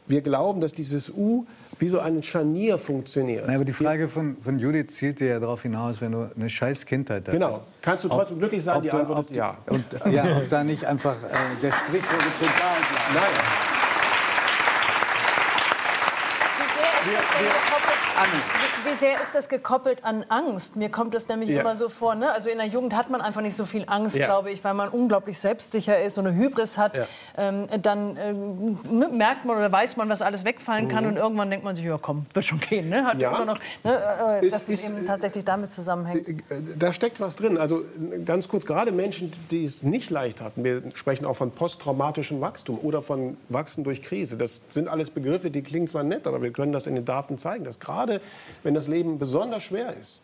wir 0.10 0.22
glauben, 0.22 0.60
dass 0.60 0.74
dieses 0.74 1.10
U 1.10 1.46
wie 1.78 1.88
so 1.88 2.00
ein 2.00 2.22
Scharnier 2.24 2.78
funktioniert. 2.78 3.46
Na, 3.48 3.56
aber 3.56 3.63
die 3.63 3.74
Frage 3.74 4.10
von, 4.10 4.38
von 4.42 4.60
Judith 4.60 4.88
zielte 4.89 5.25
ja 5.25 5.39
darauf 5.39 5.62
hinaus, 5.62 6.01
wenn 6.01 6.12
du 6.12 6.30
eine 6.36 6.50
scheiß 6.50 6.86
Kindheit 6.86 7.28
hast. 7.28 7.34
Genau. 7.34 7.62
Kannst 7.82 8.04
du 8.04 8.10
trotzdem 8.10 8.36
ob, 8.36 8.42
glücklich 8.42 8.63
sein? 8.63 8.82
Die 8.82 8.92
Antwort 8.92 9.30
ist 9.30 9.36
ja. 9.36 9.58
Und, 9.68 9.86
ja, 10.12 10.38
ob 10.38 10.50
da 10.50 10.63
nicht 10.63 10.86
einfach 10.86 11.16
äh, 11.24 11.62
der 11.62 11.72
Strich 11.72 12.04
horizontal 12.04 12.78
bleibt. 12.89 13.13
Nein. 13.13 13.69
Wir, 17.05 17.13
wir, 17.13 17.51
wie 18.86 18.96
sehr 18.96 19.22
ist 19.22 19.36
das 19.36 19.50
gekoppelt 19.50 20.03
an 20.03 20.25
Angst? 20.29 20.75
Mir 20.75 20.89
kommt 20.89 21.13
das 21.13 21.27
nämlich 21.27 21.50
ja. 21.50 21.62
immer 21.62 21.75
so 21.75 21.89
vor. 21.89 22.15
Ne? 22.15 22.31
Also 22.31 22.50
in 22.50 22.58
der 22.58 22.67
Jugend 22.67 22.96
hat 22.96 23.10
man 23.10 23.22
einfach 23.22 23.41
nicht 23.41 23.55
so 23.55 23.65
viel 23.65 23.86
Angst, 23.88 24.15
ja. 24.15 24.25
glaube 24.25 24.51
ich, 24.51 24.63
weil 24.63 24.74
man 24.74 24.89
unglaublich 24.89 25.39
selbstsicher 25.39 26.01
ist, 26.01 26.15
so 26.15 26.22
eine 26.22 26.34
Hybris 26.34 26.77
hat. 26.77 26.98
Ja. 26.98 27.08
Ähm, 27.38 27.67
dann 27.81 28.17
äh, 28.17 28.34
merkt 28.34 29.46
man 29.46 29.58
oder 29.58 29.72
weiß 29.72 29.98
man, 29.98 30.10
was 30.10 30.22
alles 30.22 30.46
wegfallen 30.46 30.88
kann 30.88 31.03
mhm. 31.03 31.12
und 31.12 31.17
irgendwann 31.17 31.50
denkt 31.50 31.65
man 31.65 31.75
sich, 31.75 31.86
ja 31.86 31.98
komm, 32.01 32.25
wird 32.34 32.46
schon 32.46 32.60
gehen. 32.60 32.89
Ne? 32.89 33.05
Hat 33.05 33.17
ja. 33.19 33.31
noch, 33.46 33.60
ne? 33.84 34.39
äh, 34.41 34.46
ist, 34.46 34.53
dass 34.53 34.69
es 34.69 34.89
eben 34.89 35.05
tatsächlich 35.05 35.46
damit 35.46 35.72
zusammenhängt. 35.72 36.27
Äh, 36.27 36.34
da 36.77 36.93
steckt 36.93 37.19
was 37.19 37.36
drin. 37.36 37.58
Also 37.58 37.81
ganz 38.25 38.48
kurz, 38.48 38.65
gerade 38.65 38.91
Menschen, 38.91 39.31
die 39.51 39.65
es 39.65 39.84
nicht 39.84 40.10
leicht 40.10 40.41
hatten, 40.41 40.63
wir 40.63 40.84
sprechen 40.96 41.25
auch 41.25 41.36
von 41.36 41.51
posttraumatischem 41.51 42.41
Wachstum 42.41 42.79
oder 42.79 43.01
von 43.01 43.38
Wachsen 43.50 43.84
durch 43.84 44.01
Krise. 44.01 44.38
Das 44.38 44.62
sind 44.69 44.88
alles 44.88 45.10
Begriffe, 45.10 45.51
die 45.51 45.62
klingen 45.62 45.88
zwar 45.88 46.03
nett, 46.03 46.27
aber 46.27 46.41
wir 46.41 46.51
können 46.51 46.72
das 46.72 46.79
in 46.88 46.96
den 46.96 47.06
Daten 47.06 47.38
zeigen, 47.38 47.64
dass 47.64 47.80
gerade 47.80 48.22
wenn 48.64 48.74
das 48.74 48.88
Leben 48.88 49.18
besonders 49.18 49.64
schwer 49.64 49.94
ist, 49.94 50.22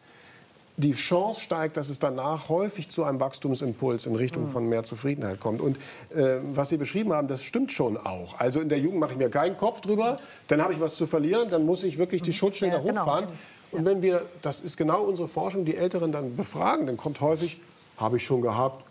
die 0.77 0.93
Chance 0.93 1.39
steigt, 1.39 1.77
dass 1.77 1.89
es 1.89 1.99
danach 1.99 2.49
häufig 2.49 2.89
zu 2.89 3.05
einem 3.05 3.19
Wachstumsimpuls 3.19 4.05
in 4.05 4.15
Richtung 4.15 4.47
von 4.47 4.67
mehr 4.67 4.83
Zufriedenheit 4.83 5.39
kommt. 5.39 5.61
Und 5.61 5.77
äh, 6.09 6.37
was 6.53 6.69
Sie 6.69 6.77
beschrieben 6.77 7.13
haben, 7.13 7.27
das 7.27 7.43
stimmt 7.43 7.71
schon 7.71 7.97
auch. 7.97 8.39
Also 8.39 8.59
in 8.59 8.67
der 8.67 8.79
Jugend 8.79 8.99
mache 8.99 9.13
ich 9.13 9.17
mir 9.17 9.29
keinen 9.29 9.57
Kopf 9.57 9.81
drüber, 9.81 10.19
dann 10.47 10.61
habe 10.61 10.73
ich 10.73 10.81
was 10.81 10.95
zu 10.95 11.07
verlieren, 11.07 11.49
dann 11.49 11.65
muss 11.65 11.83
ich 11.83 11.97
wirklich 11.97 12.21
die 12.21 12.31
mhm. 12.31 12.35
Schutzschilder 12.35 12.77
ja, 12.77 12.83
genau. 12.83 13.01
hochfahren. 13.01 13.27
Und 13.71 13.85
wenn 13.85 14.01
wir, 14.01 14.21
das 14.41 14.61
ist 14.61 14.77
genau 14.77 15.03
unsere 15.03 15.27
Forschung, 15.27 15.65
die 15.65 15.75
Älteren 15.75 16.11
dann 16.11 16.35
befragen, 16.35 16.87
dann 16.87 16.97
kommt 16.97 17.21
häufig, 17.21 17.59
habe 17.97 18.17
ich 18.17 18.25
schon 18.25 18.41
gehabt, 18.41 18.83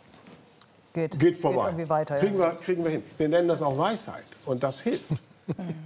geht, 0.95 1.19
geht 1.19 1.37
vorbei. 1.37 1.73
Geht 1.73 1.89
weiter, 1.89 2.17
kriegen, 2.17 2.39
wir, 2.39 2.51
kriegen 2.63 2.85
wir 2.85 2.91
hin. 2.93 3.03
Wir 3.19 3.29
nennen 3.29 3.49
das 3.49 3.61
auch 3.61 3.77
Weisheit 3.77 4.27
und 4.47 4.63
das 4.63 4.81
hilft. 4.81 5.05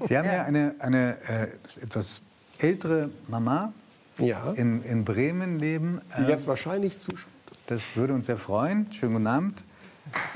Sie 0.07 0.17
haben 0.17 0.27
ja 0.27 0.45
eine, 0.45 0.75
eine 0.79 1.17
äh, 1.29 1.83
etwas 1.83 2.21
ältere 2.59 3.11
Mama 3.29 3.73
ja. 4.19 4.53
in, 4.53 4.83
in 4.83 5.05
Bremen 5.05 5.59
leben. 5.59 6.01
Die 6.17 6.23
jetzt 6.23 6.43
ähm, 6.43 6.49
wahrscheinlich 6.49 6.99
zuschaut. 6.99 7.29
Das 7.67 7.83
würde 7.95 8.15
uns 8.15 8.27
sehr 8.27 8.37
freuen. 8.37 8.93
Schönen 8.93 9.15
guten 9.15 9.27
Abend. 9.27 9.65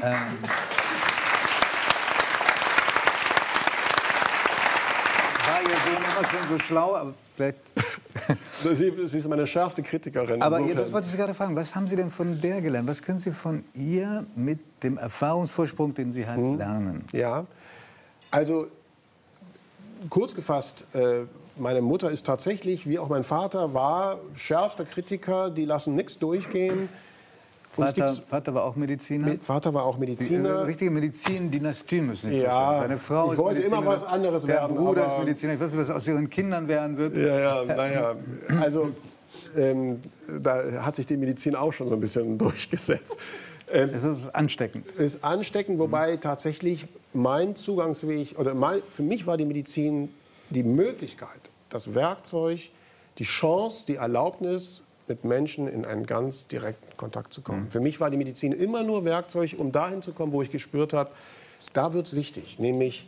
Ähm, 0.03 0.17
war 6.23 6.31
schon 6.31 6.49
so 6.49 6.59
schlau, 6.59 6.97
aber 6.97 7.15
vielleicht... 7.37 7.59
Sie, 8.51 8.75
Sie 9.07 9.19
ist 9.19 9.29
meine 9.29 9.47
schärfste 9.47 9.83
Kritikerin. 9.83 10.41
Aber 10.43 10.61
ihr, 10.61 10.75
das 10.75 10.93
wollte 10.93 11.09
ich 11.09 11.17
gerade 11.17 11.35
fragen. 11.35 11.57
Was 11.57 11.75
haben 11.75 11.89
Sie 11.89 11.97
denn 11.97 12.11
von 12.11 12.41
der 12.41 12.61
gelernt? 12.61 12.89
Was 12.89 13.03
können 13.03 13.19
Sie 13.19 13.33
von 13.33 13.65
ihr 13.75 14.25
mit 14.37 14.61
dem 14.83 14.99
Erfahrungsvorsprung, 14.99 15.95
den 15.95 16.13
sie 16.13 16.27
hat, 16.27 16.37
hm. 16.37 16.59
lernen? 16.59 17.05
Ja, 17.13 17.47
also 18.31 18.69
kurz 20.11 20.35
gefasst, 20.35 20.87
äh, 20.95 21.23
meine 21.57 21.83
Mutter 21.83 22.11
ist 22.11 22.27
tatsächlich, 22.27 22.89
wie 22.89 22.99
auch 22.99 23.09
mein 23.09 23.25
Vater, 23.25 23.75
war 23.75 24.21
schärfster 24.35 24.85
Kritiker. 24.85 25.51
Die 25.51 25.65
lassen 25.65 25.95
nichts 25.95 26.19
durchgehen. 26.19 26.89
Vater, 27.73 28.09
Vater, 28.09 28.55
war 28.55 28.65
auch 28.65 28.77
Mediziner? 28.77 29.37
Vater 29.41 29.73
war 29.73 29.85
auch 29.85 29.97
Mediziner. 29.97 30.43
Die, 30.43 30.61
äh, 30.61 30.67
richtige 30.67 30.91
Medizin-Dynastie 30.91 32.03
müssen 32.03 32.31
Sie 32.31 32.43
ja, 32.43 32.83
Seine 32.83 32.99
Frau 32.99 33.33
ich 33.33 33.39
wollte 33.39 33.63
immer 33.63 33.85
was 33.85 34.05
anderes 34.05 34.43
der 34.43 34.57
werden. 34.57 34.75
Der 34.75 34.83
Bruder 34.83 35.07
ist 35.07 35.19
Mediziner. 35.19 35.55
Ich 35.55 35.61
weiß 35.61 35.73
nicht, 35.73 35.81
was 35.81 35.91
aus 35.91 36.07
ihren 36.07 36.29
Kindern 36.29 36.69
werden 36.69 36.99
wird. 36.99 37.17
Ja, 37.17 37.39
ja, 37.39 37.65
naja. 37.65 38.17
Also, 38.61 38.91
ähm, 39.57 40.01
da 40.43 40.85
hat 40.85 40.97
sich 40.97 41.07
die 41.07 41.17
Medizin 41.17 41.57
auch 41.57 41.73
schon 41.73 41.89
so 41.89 41.95
ein 41.95 42.01
bisschen 42.01 42.37
durchgesetzt. 42.37 43.17
Ähm, 43.73 43.91
es 43.95 44.05
ist 44.05 44.35
ansteckend. 44.35 44.87
Es 44.97 45.15
ist 45.15 45.25
ansteckend, 45.25 45.79
wobei 45.79 46.19
tatsächlich 46.19 46.89
mein 47.13 47.57
Zugangsweg, 47.57 48.39
oder 48.39 48.55
mein, 48.55 48.83
für 48.89 49.03
mich 49.03 49.27
war 49.27 49.37
die 49.37 49.45
Medizin 49.45 50.09
die 50.51 50.63
Möglichkeit, 50.63 51.41
das 51.71 51.95
Werkzeug, 51.95 52.71
die 53.19 53.25
Chance, 53.25 53.87
die 53.87 53.97
Erlaubnis, 53.97 54.83
mit 55.09 55.25
Menschen 55.25 55.69
in 55.69 55.85
einen 55.85 56.07
ganz 56.07 56.47
direkten 56.47 56.97
Kontakt 56.97 57.33
zu 57.33 57.43
kommen. 57.43 57.65
Mhm. 57.65 57.71
Für 57.71 57.81
mich 57.81 58.01
war 58.01 58.11
die 58.11 58.17
Medizin 58.17 58.53
immer 58.53 58.83
nur 58.83 59.05
Werkzeug, 59.05 59.57
um 59.59 59.73
dahin 59.73 60.01
zu 60.01 60.13
kommen, 60.13 60.33
wo 60.33 60.43
ich 60.43 60.51
gespürt 60.51 60.93
habe, 60.93 61.11
da 61.73 61.93
wird 61.93 62.07
es 62.07 62.15
wichtig, 62.15 62.59
nämlich 62.59 63.07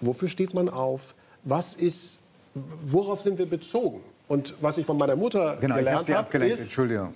wofür 0.00 0.28
steht 0.28 0.52
man 0.52 0.68
auf, 0.68 1.14
was 1.44 1.74
ist, 1.74 2.20
worauf 2.84 3.20
sind 3.20 3.38
wir 3.38 3.46
bezogen? 3.46 4.00
Und 4.28 4.54
was 4.60 4.78
ich 4.78 4.86
von 4.86 4.96
meiner 4.96 5.16
Mutter 5.16 5.56
genau, 5.56 5.76
gelernt 5.76 6.08
habe, 6.08 6.38
ist, 6.46 6.60
Entschuldigung. 6.60 7.12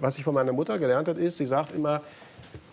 was 0.00 0.18
ich 0.18 0.24
von 0.24 0.34
meiner 0.34 0.52
Mutter 0.52 0.78
gelernt 0.78 1.08
habe, 1.08 1.20
ist, 1.20 1.36
sie 1.36 1.44
sagt 1.44 1.74
immer, 1.74 2.00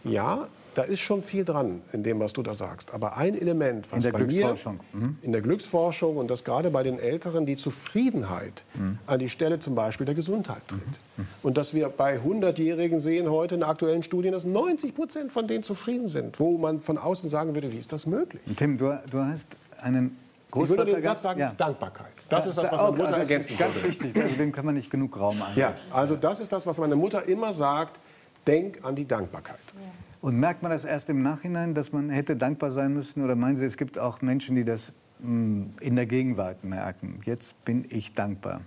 ja, 0.03 0.47
da 0.73 0.83
ist 0.83 0.99
schon 0.99 1.21
viel 1.21 1.45
dran 1.45 1.81
in 1.91 2.03
dem, 2.03 2.19
was 2.19 2.33
du 2.33 2.43
da 2.43 2.53
sagst. 2.53 2.93
Aber 2.93 3.17
ein 3.17 3.39
Element, 3.39 3.87
was 3.91 3.97
in 3.97 4.03
der 4.03 4.11
bei 4.11 4.23
Glücksforschung. 4.23 4.79
mir 4.93 4.99
mhm. 4.99 5.17
in 5.21 5.31
der 5.31 5.41
Glücksforschung 5.41 6.17
und 6.17 6.29
das 6.29 6.43
gerade 6.43 6.71
bei 6.71 6.83
den 6.83 6.99
Älteren 6.99 7.45
die 7.45 7.55
Zufriedenheit 7.55 8.63
mhm. 8.73 8.97
an 9.05 9.19
die 9.19 9.29
Stelle 9.29 9.59
zum 9.59 9.75
Beispiel 9.75 10.05
der 10.05 10.15
Gesundheit 10.15 10.67
tritt. 10.67 10.81
Mhm. 11.17 11.27
Und 11.43 11.57
dass 11.57 11.73
wir 11.73 11.89
bei 11.89 12.17
100-Jährigen 12.17 12.99
sehen 12.99 13.29
heute 13.29 13.55
in 13.55 13.63
aktuellen 13.63 14.03
Studien, 14.03 14.33
dass 14.33 14.45
90 14.45 14.95
Prozent 14.95 15.31
von 15.31 15.47
denen 15.47 15.63
zufrieden 15.63 16.07
sind, 16.07 16.39
wo 16.39 16.57
man 16.57 16.81
von 16.81 16.97
außen 16.97 17.29
sagen 17.29 17.55
würde, 17.55 17.71
wie 17.71 17.77
ist 17.77 17.93
das 17.93 18.05
möglich? 18.05 18.41
Tim, 18.55 18.77
du, 18.77 18.99
du 19.09 19.19
hast 19.19 19.47
einen 19.81 20.17
ich 20.55 20.69
würde 20.69 20.85
den 20.85 21.01
Satz 21.01 21.23
sagen, 21.23 21.39
ja. 21.39 21.51
Dankbarkeit. 21.51 22.11
Das 22.29 22.45
ist 22.45 22.57
das, 22.57 22.71
was 22.71 22.79
meine 22.79 22.97
Mutter 22.97 23.17
ergänzen 23.17 23.57
Ganz 23.57 23.75
würde. 23.77 23.87
wichtig, 23.89 24.15
also 24.21 24.35
dem 24.35 24.51
kann 24.51 24.65
man 24.65 24.75
nicht 24.75 24.91
genug 24.91 25.19
Raum 25.19 25.41
an. 25.41 25.53
Ja, 25.55 25.75
also 25.89 26.15
das 26.15 26.41
ist 26.41 26.53
das, 26.53 26.67
was 26.67 26.77
meine 26.77 26.95
Mutter 26.95 27.27
immer 27.27 27.53
sagt, 27.53 27.99
denk 28.45 28.83
an 28.83 28.95
die 28.95 29.07
Dankbarkeit. 29.07 29.57
Ja. 29.73 29.89
Und 30.23 30.39
merkt 30.39 30.63
man 30.63 30.71
das 30.71 30.85
erst 30.85 31.09
im 31.09 31.21
Nachhinein, 31.21 31.73
dass 31.73 31.91
man 31.91 32.09
hätte 32.09 32.37
dankbar 32.37 32.71
sein 32.71 32.93
müssen? 32.93 33.21
Oder 33.25 33.35
meinen 33.35 33.57
Sie, 33.57 33.65
es 33.65 33.75
gibt 33.75 33.99
auch 33.99 34.21
Menschen, 34.21 34.55
die 34.55 34.63
das 34.63 34.93
mm, 35.19 35.63
in 35.81 35.97
der 35.97 36.05
Gegenwart 36.05 36.63
merken? 36.63 37.19
Jetzt 37.25 37.65
bin 37.65 37.85
ich 37.89 38.13
dankbar. 38.13 38.61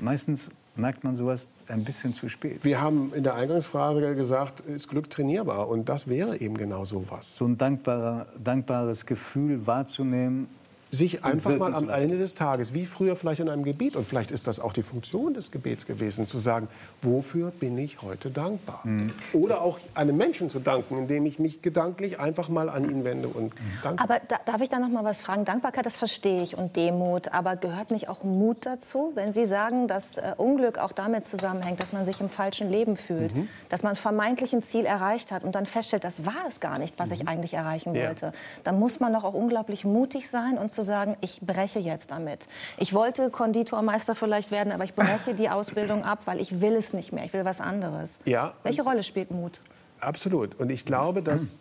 Meistens 0.00 0.50
merkt 0.74 1.04
man 1.04 1.14
sowas 1.14 1.50
ein 1.68 1.84
bisschen 1.84 2.14
zu 2.14 2.30
spät. 2.30 2.64
Wir 2.64 2.80
haben 2.80 3.12
in 3.12 3.22
der 3.22 3.34
Eingangsfrage 3.34 4.14
gesagt, 4.14 4.60
ist 4.60 4.88
Glück 4.88 5.10
trainierbar? 5.10 5.68
Und 5.68 5.90
das 5.90 6.08
wäre 6.08 6.40
eben 6.40 6.56
genau 6.56 6.86
sowas. 6.86 7.36
So 7.36 7.44
ein 7.44 7.58
dankbarer, 7.58 8.28
dankbares 8.42 9.04
Gefühl 9.04 9.66
wahrzunehmen, 9.66 10.48
sich 10.94 11.24
einfach 11.24 11.56
mal 11.56 11.74
am 11.74 11.88
Ende 11.88 12.18
des 12.18 12.34
Tages, 12.34 12.74
wie 12.74 12.84
früher 12.84 13.16
vielleicht 13.16 13.40
in 13.40 13.48
einem 13.48 13.64
Gebet, 13.64 13.96
und 13.96 14.06
vielleicht 14.06 14.30
ist 14.30 14.46
das 14.46 14.60
auch 14.60 14.74
die 14.74 14.82
Funktion 14.82 15.32
des 15.32 15.50
Gebets 15.50 15.86
gewesen, 15.86 16.26
zu 16.26 16.38
sagen, 16.38 16.68
wofür 17.00 17.50
bin 17.50 17.78
ich 17.78 18.02
heute 18.02 18.30
dankbar? 18.30 18.82
Mhm. 18.84 19.10
Oder 19.32 19.62
auch 19.62 19.80
einem 19.94 20.18
Menschen 20.18 20.50
zu 20.50 20.60
danken, 20.60 20.98
indem 20.98 21.24
ich 21.24 21.38
mich 21.38 21.62
gedanklich 21.62 22.20
einfach 22.20 22.50
mal 22.50 22.68
an 22.68 22.84
ihn 22.84 23.04
wende 23.04 23.28
und 23.28 23.54
mhm. 23.54 23.58
danke. 23.82 24.04
Aber 24.04 24.20
da, 24.28 24.38
darf 24.44 24.60
ich 24.60 24.68
da 24.68 24.78
noch 24.78 24.90
mal 24.90 25.02
was 25.02 25.22
fragen? 25.22 25.46
Dankbarkeit, 25.46 25.86
das 25.86 25.96
verstehe 25.96 26.42
ich 26.42 26.58
und 26.58 26.76
Demut, 26.76 27.32
aber 27.32 27.56
gehört 27.56 27.90
nicht 27.90 28.10
auch 28.10 28.22
Mut 28.22 28.66
dazu, 28.66 29.12
wenn 29.14 29.32
Sie 29.32 29.46
sagen, 29.46 29.88
dass 29.88 30.18
äh, 30.18 30.34
Unglück 30.36 30.76
auch 30.76 30.92
damit 30.92 31.24
zusammenhängt, 31.24 31.80
dass 31.80 31.94
man 31.94 32.04
sich 32.04 32.20
im 32.20 32.28
falschen 32.28 32.70
Leben 32.70 32.98
fühlt, 32.98 33.34
mhm. 33.34 33.48
dass 33.70 33.82
man 33.82 33.96
vermeintlich 33.96 34.52
ein 34.52 34.62
Ziel 34.62 34.84
erreicht 34.84 35.32
hat 35.32 35.42
und 35.42 35.54
dann 35.54 35.64
feststellt, 35.64 36.04
das 36.04 36.26
war 36.26 36.44
es 36.46 36.60
gar 36.60 36.78
nicht, 36.78 36.98
was 36.98 37.12
ich 37.12 37.22
mhm. 37.22 37.28
eigentlich 37.28 37.54
erreichen 37.54 37.94
wollte. 37.94 38.26
Ja. 38.26 38.32
Dann 38.64 38.78
muss 38.78 39.00
man 39.00 39.14
doch 39.14 39.24
auch 39.24 39.32
unglaublich 39.32 39.86
mutig 39.86 40.28
sein 40.28 40.58
und 40.58 40.70
zu 40.70 40.81
sagen, 40.82 41.16
ich 41.20 41.40
breche 41.40 41.78
jetzt 41.78 42.10
damit. 42.10 42.46
Ich 42.78 42.92
wollte 42.92 43.30
Konditormeister 43.30 44.14
vielleicht 44.14 44.50
werden, 44.50 44.72
aber 44.72 44.84
ich 44.84 44.94
breche 44.94 45.34
die 45.34 45.48
Ausbildung 45.48 46.04
ab, 46.04 46.20
weil 46.24 46.40
ich 46.40 46.60
will 46.60 46.74
es 46.74 46.92
nicht 46.92 47.12
mehr. 47.12 47.24
Ich 47.24 47.32
will 47.32 47.44
was 47.44 47.60
anderes. 47.60 48.20
Ja. 48.24 48.54
Welche 48.62 48.82
Rolle 48.82 49.02
spielt 49.02 49.30
Mut? 49.30 49.60
Absolut. 50.00 50.58
Und 50.58 50.70
ich 50.70 50.84
glaube, 50.84 51.22
dass 51.22 51.58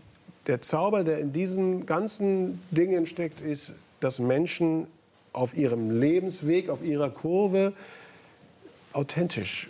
der 0.48 0.62
Zauber, 0.62 1.04
der 1.04 1.20
in 1.20 1.34
diesen 1.34 1.86
ganzen 1.86 2.62
Dingen 2.72 3.06
steckt, 3.06 3.42
ist, 3.42 3.74
dass 4.00 4.20
Menschen 4.20 4.88
auf 5.34 5.56
ihrem 5.56 6.00
Lebensweg, 6.00 6.70
auf 6.70 6.84
ihrer 6.84 7.10
Kurve 7.10 7.74
authentisch 8.94 9.70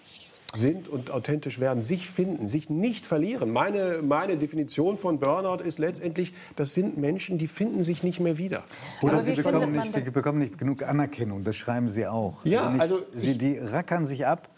sind 0.53 0.89
und 0.89 1.11
authentisch 1.11 1.59
werden, 1.59 1.81
sich 1.81 2.09
finden, 2.09 2.47
sich 2.47 2.69
nicht 2.69 3.05
verlieren. 3.05 3.51
Meine, 3.51 4.01
meine 4.01 4.37
Definition 4.37 4.97
von 4.97 5.19
Burnout 5.19 5.63
ist 5.63 5.79
letztendlich, 5.79 6.33
das 6.55 6.73
sind 6.73 6.97
Menschen, 6.97 7.37
die 7.37 7.47
finden 7.47 7.83
sich 7.83 8.03
nicht 8.03 8.19
mehr 8.19 8.37
wieder. 8.37 8.63
Oder 9.01 9.23
sie 9.23 9.35
bekommen 9.35 9.71
nicht, 9.71 9.93
sie 9.93 10.01
bekommen 10.01 10.39
nicht 10.39 10.57
genug 10.57 10.83
Anerkennung, 10.83 11.43
das 11.43 11.55
schreiben 11.55 11.89
sie 11.89 12.05
auch. 12.07 12.45
Ja, 12.45 12.63
also, 12.63 12.71
nicht, 12.71 12.81
also 12.81 12.99
sie, 13.13 13.37
die 13.37 13.57
rackern 13.57 14.05
sich 14.05 14.25
ab 14.25 14.49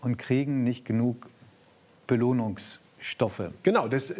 und 0.00 0.18
kriegen 0.18 0.62
nicht 0.62 0.84
genug 0.84 1.28
Belohnungsstoffe. 2.06 3.50
Genau, 3.62 3.88
das, 3.88 4.14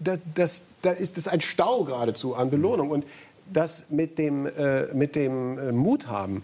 das, 0.00 0.18
das, 0.34 0.64
das 0.82 1.00
ist 1.00 1.28
ein 1.28 1.40
Stau 1.40 1.84
geradezu 1.84 2.34
an 2.34 2.50
Belohnung. 2.50 2.90
Und 2.90 3.04
das 3.52 3.90
mit 3.90 4.18
dem, 4.18 4.46
äh, 4.46 4.92
mit 4.92 5.16
dem 5.16 5.58
äh, 5.58 5.72
Mut 5.72 6.08
haben, 6.08 6.42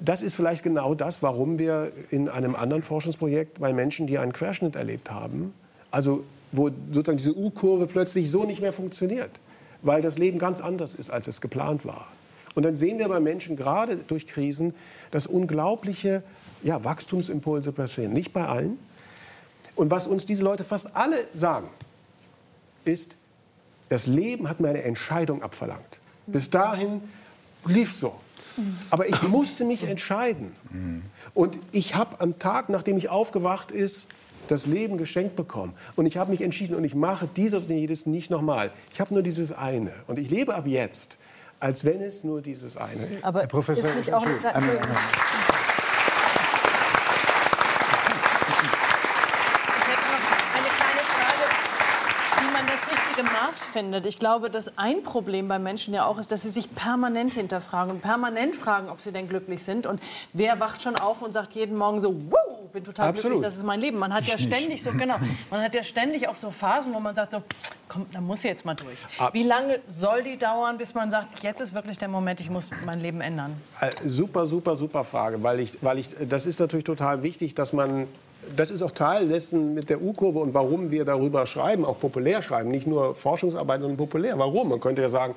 das 0.00 0.22
ist 0.22 0.36
vielleicht 0.36 0.62
genau 0.62 0.94
das, 0.94 1.22
warum 1.22 1.58
wir 1.58 1.92
in 2.10 2.28
einem 2.28 2.54
anderen 2.54 2.82
Forschungsprojekt 2.82 3.58
bei 3.58 3.72
Menschen, 3.72 4.06
die 4.06 4.18
einen 4.18 4.32
Querschnitt 4.32 4.76
erlebt 4.76 5.10
haben, 5.10 5.52
also 5.90 6.24
wo 6.52 6.70
sozusagen 6.92 7.18
diese 7.18 7.36
U-Kurve 7.36 7.86
plötzlich 7.86 8.30
so 8.30 8.44
nicht 8.44 8.60
mehr 8.60 8.72
funktioniert, 8.72 9.30
weil 9.82 10.02
das 10.02 10.18
Leben 10.18 10.38
ganz 10.38 10.60
anders 10.60 10.94
ist, 10.94 11.10
als 11.10 11.28
es 11.28 11.40
geplant 11.40 11.84
war. 11.84 12.06
Und 12.54 12.62
dann 12.62 12.74
sehen 12.74 12.98
wir 12.98 13.08
bei 13.08 13.20
Menschen 13.20 13.56
gerade 13.56 13.96
durch 13.96 14.26
Krisen, 14.26 14.74
dass 15.10 15.26
unglaubliche 15.26 16.22
ja, 16.62 16.82
Wachstumsimpulse 16.82 17.72
passieren. 17.72 18.12
Nicht 18.12 18.32
bei 18.32 18.46
allen. 18.46 18.78
Und 19.76 19.90
was 19.90 20.06
uns 20.06 20.26
diese 20.26 20.42
Leute 20.42 20.64
fast 20.64 20.96
alle 20.96 21.16
sagen, 21.32 21.68
ist, 22.84 23.16
das 23.88 24.06
Leben 24.06 24.48
hat 24.48 24.60
mir 24.60 24.68
eine 24.68 24.82
Entscheidung 24.82 25.42
abverlangt. 25.42 26.00
Bis 26.26 26.50
dahin 26.50 27.02
lief 27.64 27.96
so. 27.96 28.14
Aber 28.90 29.08
ich 29.08 29.22
musste 29.22 29.64
mich 29.64 29.82
entscheiden. 29.82 30.54
Und 31.34 31.58
ich 31.72 31.94
habe 31.94 32.20
am 32.20 32.38
Tag, 32.38 32.68
nachdem 32.68 32.96
ich 32.98 33.08
aufgewacht 33.08 33.70
ist, 33.70 34.08
das 34.48 34.66
Leben 34.66 34.98
geschenkt 34.98 35.36
bekommen. 35.36 35.74
Und 35.96 36.06
ich 36.06 36.16
habe 36.16 36.30
mich 36.30 36.40
entschieden 36.40 36.74
und 36.74 36.84
ich 36.84 36.94
mache 36.94 37.28
dieses 37.36 37.64
und 37.64 37.70
jedes 37.70 38.06
nicht 38.06 38.30
nochmal. 38.30 38.70
Ich 38.92 39.00
habe 39.00 39.12
nur 39.14 39.22
dieses 39.22 39.52
eine. 39.52 39.92
Und 40.06 40.18
ich 40.18 40.30
lebe 40.30 40.54
ab 40.54 40.66
jetzt, 40.66 41.16
als 41.60 41.84
wenn 41.84 42.00
es 42.00 42.24
nur 42.24 42.40
dieses 42.40 42.76
eine 42.76 43.04
ist. 43.04 43.24
Aber 43.24 43.40
Herr 43.40 43.48
Professor, 43.48 43.90
ist 43.90 43.96
nicht 43.96 44.12
auch 44.12 44.24
eine, 44.24 44.80
Maß 53.48 53.67
findet. 53.78 54.06
Ich 54.06 54.18
glaube, 54.18 54.50
dass 54.50 54.76
ein 54.76 55.02
Problem 55.02 55.46
bei 55.48 55.58
Menschen 55.58 55.94
ja 55.94 56.06
auch 56.06 56.18
ist, 56.18 56.32
dass 56.32 56.42
sie 56.42 56.50
sich 56.50 56.74
permanent 56.74 57.32
hinterfragen 57.32 57.92
und 57.92 58.02
permanent 58.02 58.56
fragen, 58.56 58.88
ob 58.88 59.00
sie 59.00 59.12
denn 59.12 59.28
glücklich 59.28 59.62
sind. 59.62 59.86
Und 59.86 60.00
wer 60.32 60.58
wacht 60.58 60.82
schon 60.82 60.96
auf 60.96 61.22
und 61.22 61.32
sagt 61.32 61.52
jeden 61.52 61.76
Morgen 61.76 62.00
so, 62.00 62.14
wow, 62.30 62.70
bin 62.72 62.84
total 62.84 63.08
Absolut. 63.08 63.36
glücklich, 63.36 63.46
das 63.46 63.56
ist 63.56 63.64
mein 63.64 63.80
Leben. 63.80 63.98
Man 63.98 64.12
hat 64.12 64.22
ich 64.22 64.32
ja 64.32 64.38
ständig 64.38 64.68
nicht. 64.68 64.82
so, 64.82 64.90
genau, 64.92 65.16
man 65.50 65.62
hat 65.62 65.74
ja 65.74 65.82
ständig 65.84 66.28
auch 66.28 66.34
so 66.34 66.50
Phasen, 66.50 66.92
wo 66.92 67.00
man 67.00 67.14
sagt 67.14 67.30
so, 67.30 67.42
komm, 67.88 68.06
da 68.12 68.20
muss 68.20 68.40
ich 68.40 68.46
jetzt 68.46 68.64
mal 68.64 68.74
durch. 68.74 68.98
Wie 69.32 69.44
lange 69.44 69.80
soll 69.86 70.22
die 70.24 70.36
dauern, 70.36 70.76
bis 70.76 70.94
man 70.94 71.10
sagt, 71.10 71.40
jetzt 71.42 71.60
ist 71.60 71.72
wirklich 71.72 71.98
der 71.98 72.08
Moment, 72.08 72.40
ich 72.40 72.50
muss 72.50 72.70
mein 72.84 73.00
Leben 73.00 73.20
ändern? 73.20 73.56
Äh, 73.80 73.90
super, 74.04 74.46
super, 74.46 74.76
super 74.76 75.04
Frage, 75.04 75.42
weil 75.42 75.60
ich, 75.60 75.78
weil 75.82 75.98
ich, 75.98 76.10
das 76.28 76.46
ist 76.46 76.58
natürlich 76.58 76.84
total 76.84 77.22
wichtig, 77.22 77.54
dass 77.54 77.72
man 77.72 78.08
das 78.56 78.70
ist 78.70 78.82
auch 78.82 78.92
Teil 78.92 79.28
dessen 79.28 79.74
mit 79.74 79.90
der 79.90 80.02
U-Kurve 80.02 80.38
und 80.38 80.54
warum 80.54 80.90
wir 80.90 81.04
darüber 81.04 81.46
schreiben, 81.46 81.84
auch 81.84 81.98
populär 81.98 82.42
schreiben, 82.42 82.70
nicht 82.70 82.86
nur 82.86 83.14
Forschungsarbeit, 83.14 83.80
sondern 83.80 83.96
populär. 83.96 84.38
Warum? 84.38 84.68
Man 84.68 84.80
könnte 84.80 85.02
ja 85.02 85.08
sagen, 85.08 85.34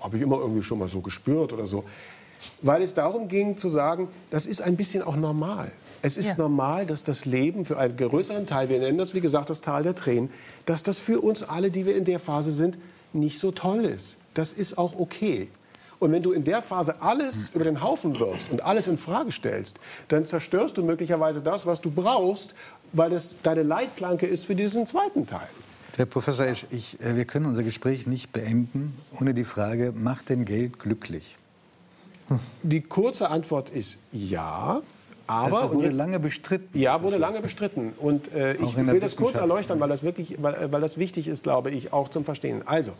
habe 0.00 0.16
ich 0.16 0.22
immer 0.22 0.38
irgendwie 0.38 0.62
schon 0.62 0.78
mal 0.78 0.88
so 0.88 1.00
gespürt 1.00 1.52
oder 1.52 1.66
so. 1.66 1.84
Weil 2.62 2.82
es 2.82 2.94
darum 2.94 3.28
ging 3.28 3.56
zu 3.56 3.68
sagen, 3.68 4.08
das 4.30 4.46
ist 4.46 4.60
ein 4.60 4.76
bisschen 4.76 5.02
auch 5.02 5.16
normal. 5.16 5.72
Es 6.02 6.16
ist 6.16 6.28
ja. 6.28 6.34
normal, 6.36 6.86
dass 6.86 7.02
das 7.02 7.24
Leben 7.24 7.64
für 7.64 7.78
einen 7.78 7.96
größeren 7.96 8.46
Teil, 8.46 8.68
wir 8.68 8.78
nennen 8.78 8.98
das 8.98 9.14
wie 9.14 9.20
gesagt 9.20 9.50
das 9.50 9.60
Tal 9.60 9.82
der 9.82 9.94
Tränen, 9.94 10.30
dass 10.66 10.82
das 10.82 10.98
für 10.98 11.20
uns 11.20 11.42
alle, 11.42 11.70
die 11.70 11.86
wir 11.86 11.96
in 11.96 12.04
der 12.04 12.20
Phase 12.20 12.50
sind, 12.52 12.78
nicht 13.12 13.38
so 13.38 13.50
toll 13.50 13.84
ist. 13.84 14.18
Das 14.34 14.52
ist 14.52 14.78
auch 14.78 14.98
okay. 14.98 15.48
Und 15.98 16.12
wenn 16.12 16.22
du 16.22 16.32
in 16.32 16.44
der 16.44 16.62
Phase 16.62 17.00
alles 17.00 17.50
über 17.54 17.64
den 17.64 17.82
Haufen 17.82 18.18
wirfst 18.18 18.50
und 18.50 18.62
alles 18.62 18.86
in 18.86 18.98
Frage 18.98 19.32
stellst, 19.32 19.80
dann 20.08 20.26
zerstörst 20.26 20.76
du 20.76 20.82
möglicherweise 20.82 21.40
das, 21.40 21.64
was 21.66 21.80
du 21.80 21.90
brauchst, 21.90 22.54
weil 22.92 23.12
es 23.12 23.36
deine 23.42 23.62
Leitplanke 23.62 24.26
ist 24.26 24.44
für 24.44 24.54
diesen 24.54 24.86
zweiten 24.86 25.26
Teil. 25.26 25.48
Herr 25.96 26.06
Professor 26.06 26.44
Esch, 26.44 26.66
ich, 26.70 27.00
äh, 27.00 27.16
wir 27.16 27.24
können 27.24 27.46
unser 27.46 27.62
Gespräch 27.62 28.06
nicht 28.06 28.32
beenden 28.32 28.96
ohne 29.18 29.32
die 29.32 29.44
Frage, 29.44 29.92
macht 29.96 30.28
denn 30.28 30.44
Geld 30.44 30.78
glücklich? 30.78 31.38
Die 32.62 32.82
kurze 32.82 33.30
Antwort 33.30 33.70
ist 33.70 33.98
ja. 34.12 34.82
Aber 35.26 35.60
das 35.60 35.70
wurde 35.72 35.84
jetzt, 35.86 35.96
lange 35.96 36.20
bestritten. 36.20 36.78
Ja, 36.78 37.02
wurde 37.02 37.16
lange 37.16 37.40
bestritten. 37.40 37.92
Und 37.98 38.32
äh, 38.32 38.54
ich 38.54 38.76
will 38.76 39.00
das 39.00 39.16
kurz 39.16 39.36
erläutern, 39.36 39.80
weil 39.80 39.88
das, 39.88 40.02
wirklich, 40.02 40.36
weil, 40.40 40.70
weil 40.70 40.80
das 40.80 40.98
wichtig 40.98 41.26
ist, 41.28 41.42
glaube 41.42 41.70
ich, 41.70 41.92
auch 41.92 42.08
zum 42.08 42.24
Verstehen. 42.24 42.62
Also, 42.66 42.92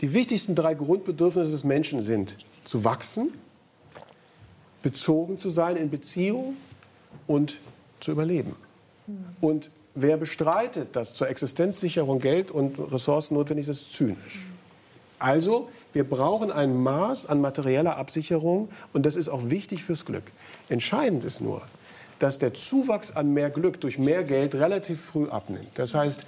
die 0.00 0.12
wichtigsten 0.12 0.54
drei 0.54 0.74
Grundbedürfnisse 0.74 1.50
des 1.50 1.64
Menschen 1.64 2.02
sind 2.02 2.36
zu 2.64 2.84
wachsen, 2.84 3.32
bezogen 4.82 5.38
zu 5.38 5.50
sein 5.50 5.76
in 5.76 5.90
Beziehung 5.90 6.56
und 7.26 7.58
zu 8.00 8.12
überleben. 8.12 8.54
Und 9.40 9.70
wer 9.94 10.16
bestreitet, 10.16 10.94
dass 10.94 11.14
zur 11.14 11.28
Existenzsicherung 11.28 12.20
Geld 12.20 12.50
und 12.50 12.78
Ressourcen 12.92 13.34
notwendig 13.34 13.68
ist, 13.68 13.82
ist 13.82 13.92
zynisch. 13.94 14.46
Also, 15.18 15.68
wir 15.92 16.04
brauchen 16.04 16.52
ein 16.52 16.80
Maß 16.80 17.26
an 17.26 17.40
materieller 17.40 17.96
Absicherung 17.96 18.68
und 18.92 19.04
das 19.06 19.16
ist 19.16 19.28
auch 19.28 19.50
wichtig 19.50 19.82
fürs 19.82 20.04
Glück. 20.04 20.24
Entscheidend 20.68 21.24
ist 21.24 21.40
nur, 21.40 21.62
dass 22.18 22.38
der 22.38 22.54
Zuwachs 22.54 23.10
an 23.10 23.32
mehr 23.32 23.50
Glück 23.50 23.80
durch 23.80 23.98
mehr 23.98 24.22
Geld 24.22 24.54
relativ 24.54 25.00
früh 25.00 25.28
abnimmt. 25.28 25.70
Das 25.74 25.94
heißt, 25.94 26.24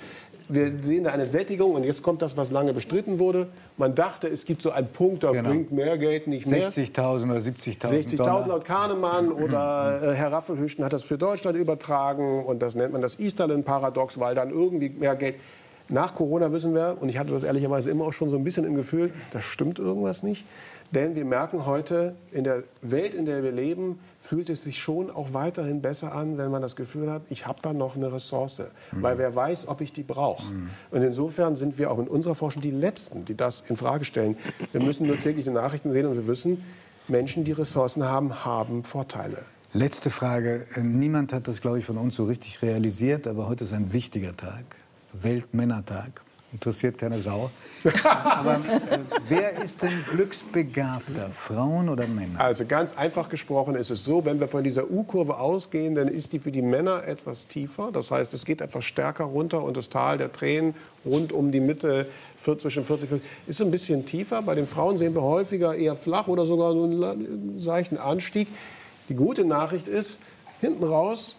wir 0.52 0.72
sehen 0.82 1.04
da 1.04 1.10
eine 1.10 1.26
Sättigung 1.26 1.74
und 1.74 1.84
jetzt 1.84 2.02
kommt 2.02 2.22
das, 2.22 2.36
was 2.36 2.50
lange 2.50 2.72
bestritten 2.72 3.18
wurde. 3.18 3.48
Man 3.76 3.94
dachte, 3.94 4.28
es 4.28 4.44
gibt 4.44 4.62
so 4.62 4.70
einen 4.70 4.88
Punkt, 4.88 5.22
da 5.22 5.32
genau. 5.32 5.48
bringt 5.48 5.72
mehr 5.72 5.96
Geld 5.98 6.26
nicht 6.26 6.46
mehr. 6.46 6.70
60.000 6.70 7.24
oder 7.24 7.38
70.000 7.38 8.18
60.000 8.18 8.48
laut 8.48 8.64
Kahnemann 8.64 9.30
oder 9.30 10.00
äh, 10.12 10.14
Herr 10.14 10.32
Raffelhüsten 10.32 10.84
hat 10.84 10.92
das 10.92 11.02
für 11.02 11.18
Deutschland 11.18 11.56
übertragen 11.56 12.44
und 12.44 12.60
das 12.60 12.74
nennt 12.74 12.92
man 12.92 13.02
das 13.02 13.18
Easterlin-Paradox, 13.18 14.18
weil 14.18 14.34
dann 14.34 14.50
irgendwie 14.50 14.90
mehr 14.90 15.16
Geld... 15.16 15.36
Nach 15.92 16.14
Corona 16.14 16.52
wissen 16.52 16.72
wir, 16.72 16.98
und 17.00 17.08
ich 17.08 17.18
hatte 17.18 17.32
das 17.32 17.42
ehrlicherweise 17.42 17.90
immer 17.90 18.04
auch 18.04 18.12
schon 18.12 18.30
so 18.30 18.36
ein 18.36 18.44
bisschen 18.44 18.64
im 18.64 18.76
Gefühl, 18.76 19.12
da 19.32 19.42
stimmt 19.42 19.80
irgendwas 19.80 20.22
nicht. 20.22 20.44
Denn 20.92 21.14
wir 21.14 21.24
merken 21.24 21.66
heute, 21.66 22.16
in 22.32 22.42
der 22.42 22.64
Welt, 22.82 23.14
in 23.14 23.24
der 23.24 23.44
wir 23.44 23.52
leben, 23.52 24.00
fühlt 24.18 24.50
es 24.50 24.64
sich 24.64 24.80
schon 24.80 25.08
auch 25.08 25.32
weiterhin 25.32 25.82
besser 25.82 26.14
an, 26.14 26.36
wenn 26.36 26.50
man 26.50 26.62
das 26.62 26.74
Gefühl 26.74 27.10
hat, 27.10 27.22
ich 27.30 27.46
habe 27.46 27.60
da 27.62 27.72
noch 27.72 27.94
eine 27.94 28.12
Ressource. 28.12 28.62
Mhm. 28.90 29.02
Weil 29.02 29.18
wer 29.18 29.34
weiß, 29.34 29.68
ob 29.68 29.80
ich 29.80 29.92
die 29.92 30.02
brauche. 30.02 30.50
Mhm. 30.52 30.70
Und 30.90 31.02
insofern 31.02 31.54
sind 31.54 31.78
wir 31.78 31.92
auch 31.92 31.98
in 32.00 32.08
unserer 32.08 32.34
Forschung 32.34 32.62
die 32.62 32.72
Letzten, 32.72 33.24
die 33.24 33.36
das 33.36 33.60
in 33.62 33.76
Frage 33.76 34.04
stellen. 34.04 34.36
Wir 34.72 34.82
müssen 34.82 35.06
nur 35.06 35.18
tägliche 35.18 35.52
Nachrichten 35.52 35.92
sehen 35.92 36.06
und 36.06 36.16
wir 36.16 36.26
wissen, 36.26 36.64
Menschen, 37.06 37.44
die 37.44 37.52
Ressourcen 37.52 38.04
haben, 38.04 38.44
haben 38.44 38.82
Vorteile. 38.82 39.38
Letzte 39.72 40.10
Frage. 40.10 40.66
Niemand 40.82 41.32
hat 41.32 41.46
das, 41.46 41.60
glaube 41.60 41.78
ich, 41.78 41.84
von 41.84 41.98
uns 41.98 42.16
so 42.16 42.24
richtig 42.24 42.62
realisiert, 42.62 43.28
aber 43.28 43.48
heute 43.48 43.62
ist 43.62 43.72
ein 43.72 43.92
wichtiger 43.92 44.36
Tag. 44.36 44.64
Weltmännertag 45.12 46.22
interessiert 46.52 46.98
keine 46.98 47.20
Sau. 47.20 47.50
Aber 48.04 48.54
äh, 48.54 48.98
wer 49.28 49.62
ist 49.62 49.82
denn 49.82 50.04
glücksbegabter, 50.10 51.30
Frauen 51.30 51.88
oder 51.88 52.06
Männer? 52.06 52.40
Also 52.40 52.64
ganz 52.66 52.96
einfach 52.96 53.28
gesprochen 53.28 53.76
ist 53.76 53.90
es 53.90 54.04
so, 54.04 54.24
wenn 54.24 54.40
wir 54.40 54.48
von 54.48 54.64
dieser 54.64 54.90
U-Kurve 54.90 55.38
ausgehen, 55.38 55.94
dann 55.94 56.08
ist 56.08 56.32
die 56.32 56.38
für 56.38 56.52
die 56.52 56.62
Männer 56.62 57.06
etwas 57.06 57.46
tiefer. 57.46 57.90
Das 57.92 58.10
heißt, 58.10 58.34
es 58.34 58.44
geht 58.44 58.60
etwas 58.60 58.84
stärker 58.84 59.24
runter 59.24 59.62
und 59.62 59.76
das 59.76 59.88
Tal 59.88 60.18
der 60.18 60.32
Tränen 60.32 60.74
rund 61.04 61.32
um 61.32 61.52
die 61.52 61.60
Mitte 61.60 62.06
zwischen 62.42 62.84
40 62.84 63.10
und 63.12 63.20
50 63.20 63.20
ist 63.46 63.56
so 63.58 63.64
ein 63.64 63.70
bisschen 63.70 64.04
tiefer. 64.04 64.42
Bei 64.42 64.54
den 64.54 64.66
Frauen 64.66 64.98
sehen 64.98 65.14
wir 65.14 65.22
häufiger 65.22 65.74
eher 65.74 65.96
flach 65.96 66.28
oder 66.28 66.46
sogar 66.46 66.72
so 66.72 66.84
einen 66.84 67.60
seichten 67.60 67.98
Anstieg. 67.98 68.48
Die 69.08 69.14
gute 69.14 69.44
Nachricht 69.44 69.88
ist, 69.88 70.18
hinten 70.60 70.84
raus 70.84 71.36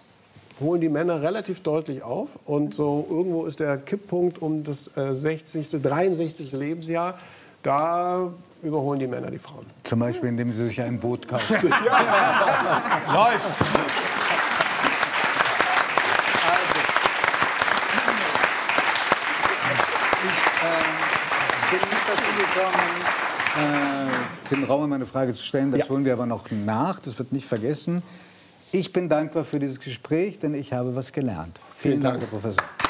holen 0.62 0.82
die 0.82 0.90
Männer 0.90 1.22
relativ 1.22 1.62
deutlich 1.62 2.04
auf. 2.04 2.30
Und 2.46 2.74
so 2.74 3.06
irgendwo 3.10 3.46
ist 3.46 3.60
der 3.60 3.78
Kipppunkt 3.78 4.42
um 4.42 4.64
das 4.64 4.96
äh, 4.96 5.16
60., 5.16 5.82
63. 5.82 6.52
Lebensjahr. 6.54 7.18
Da 7.64 8.32
überholen 8.64 9.00
die 9.00 9.08
Männer 9.08 9.30
die 9.30 9.40
Frauen. 9.40 9.66
Zum 9.84 10.00
Beispiel, 10.00 10.30
indem 10.30 10.52
sie 10.52 10.68
sich 10.68 10.82
ein 10.82 11.00
Boot 11.00 11.28
kaufen. 11.28 11.56
ja. 11.86 13.02
Läuft. 13.14 13.62
Äh, 23.58 24.48
Tim 24.48 24.64
Raue 24.64 24.88
meine 24.88 25.06
Frage 25.06 25.34
zu 25.34 25.44
stellen. 25.44 25.72
Das 25.72 25.82
ja. 25.82 25.90
holen 25.90 26.06
wir 26.06 26.14
aber 26.14 26.26
noch 26.26 26.50
nach. 26.52 27.00
Das 27.00 27.18
wird 27.20 27.32
nicht 27.32 27.48
vergessen. 27.48 28.02
Ich 28.74 28.94
bin 28.94 29.10
dankbar 29.10 29.44
für 29.44 29.60
dieses 29.60 29.80
Gespräch, 29.80 30.40
denn 30.40 30.54
ich 30.54 30.72
habe 30.72 30.96
was 30.96 31.12
gelernt. 31.12 31.60
Vielen, 31.76 31.94
Vielen 31.94 32.04
Dank, 32.04 32.20
Dank, 32.20 32.32
Herr 32.32 32.40
Professor. 32.40 32.81